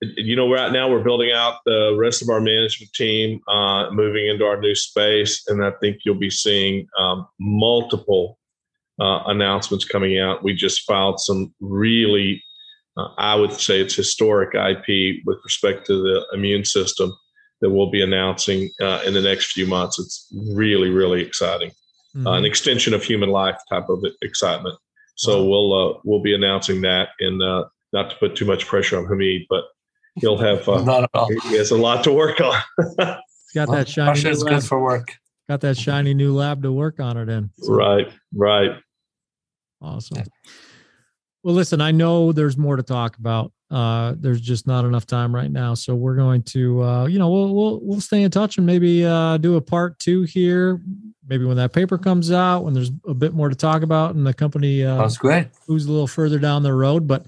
[0.00, 4.26] You know, right now we're building out the rest of our management team, uh, moving
[4.26, 8.38] into our new space, and I think you'll be seeing um, multiple
[9.00, 10.42] uh, announcements coming out.
[10.42, 12.42] We just filed some really,
[12.96, 17.16] uh, I would say, it's historic IP with respect to the immune system
[17.62, 19.98] that we'll be announcing uh, in the next few months.
[19.98, 21.72] It's really, really exciting.
[22.16, 22.28] Mm-hmm.
[22.28, 24.78] an extension of human life type of excitement.
[25.16, 25.48] So wow.
[25.50, 29.04] we'll uh, we'll be announcing that, in uh, not to put too much pressure on
[29.04, 29.64] Hamid, but
[30.16, 31.28] he'll have uh, not at all.
[31.28, 32.60] He has a lot to work on.
[32.78, 34.08] He's got that shiny.
[34.08, 35.16] Russia's good for work.
[35.48, 37.50] Got that shiny new lab to work on it in.
[37.58, 37.72] So.
[37.72, 38.72] Right, right.
[39.80, 40.24] Awesome.
[41.42, 43.52] Well, listen, I know there's more to talk about.
[43.70, 47.30] Uh, there's just not enough time right now, so we're going to, uh, you know,
[47.30, 50.80] we'll we'll we'll stay in touch and maybe uh, do a part two here.
[51.28, 54.26] Maybe when that paper comes out, when there's a bit more to talk about, and
[54.26, 55.48] the company uh, that's great.
[55.66, 57.26] Who's a little further down the road, but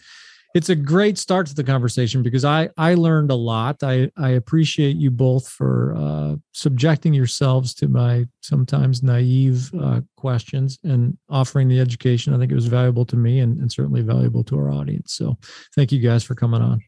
[0.54, 3.82] it's a great start to the conversation because I I learned a lot.
[3.82, 10.78] I I appreciate you both for uh, subjecting yourselves to my sometimes naive uh, questions
[10.84, 12.34] and offering the education.
[12.34, 15.12] I think it was valuable to me and, and certainly valuable to our audience.
[15.12, 15.36] So
[15.74, 16.80] thank you guys for coming on.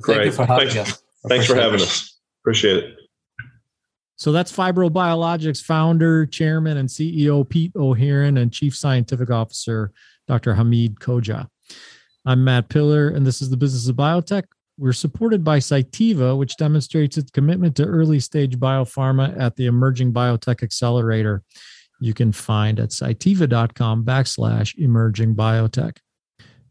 [0.00, 0.16] Great.
[0.16, 1.02] Thank you for having thanks, us.
[1.28, 2.18] Thanks for having us.
[2.42, 2.96] Appreciate it.
[4.16, 9.92] So that's Fibrobiologics founder, chairman, and CEO Pete O'Heron and chief scientific officer
[10.26, 10.54] Dr.
[10.54, 11.48] Hamid Khoja.
[12.26, 14.44] I'm Matt Pillar, and this is the Business of Biotech.
[14.78, 20.14] We're supported by Cytiva, which demonstrates its commitment to early stage biopharma at the Emerging
[20.14, 21.42] Biotech Accelerator.
[22.00, 25.98] You can find at cytiva.com backslash emerging biotech.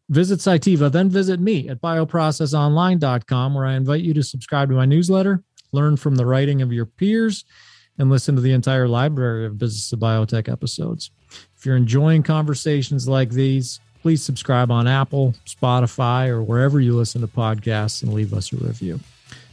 [0.10, 4.86] Visit Cytiva, then visit me at bioprocessonline.com, where I invite you to subscribe to my
[4.86, 7.46] newsletter, learn from the writing of your peers,
[8.00, 11.12] and listen to the entire library of Business of Biotech episodes.
[11.56, 17.22] If you're enjoying conversations like these, please subscribe on Apple, Spotify, or wherever you listen
[17.22, 19.00] to podcasts and leave us a review.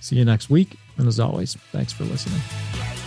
[0.00, 0.76] See you next week.
[0.98, 2.99] And as always, thanks for listening.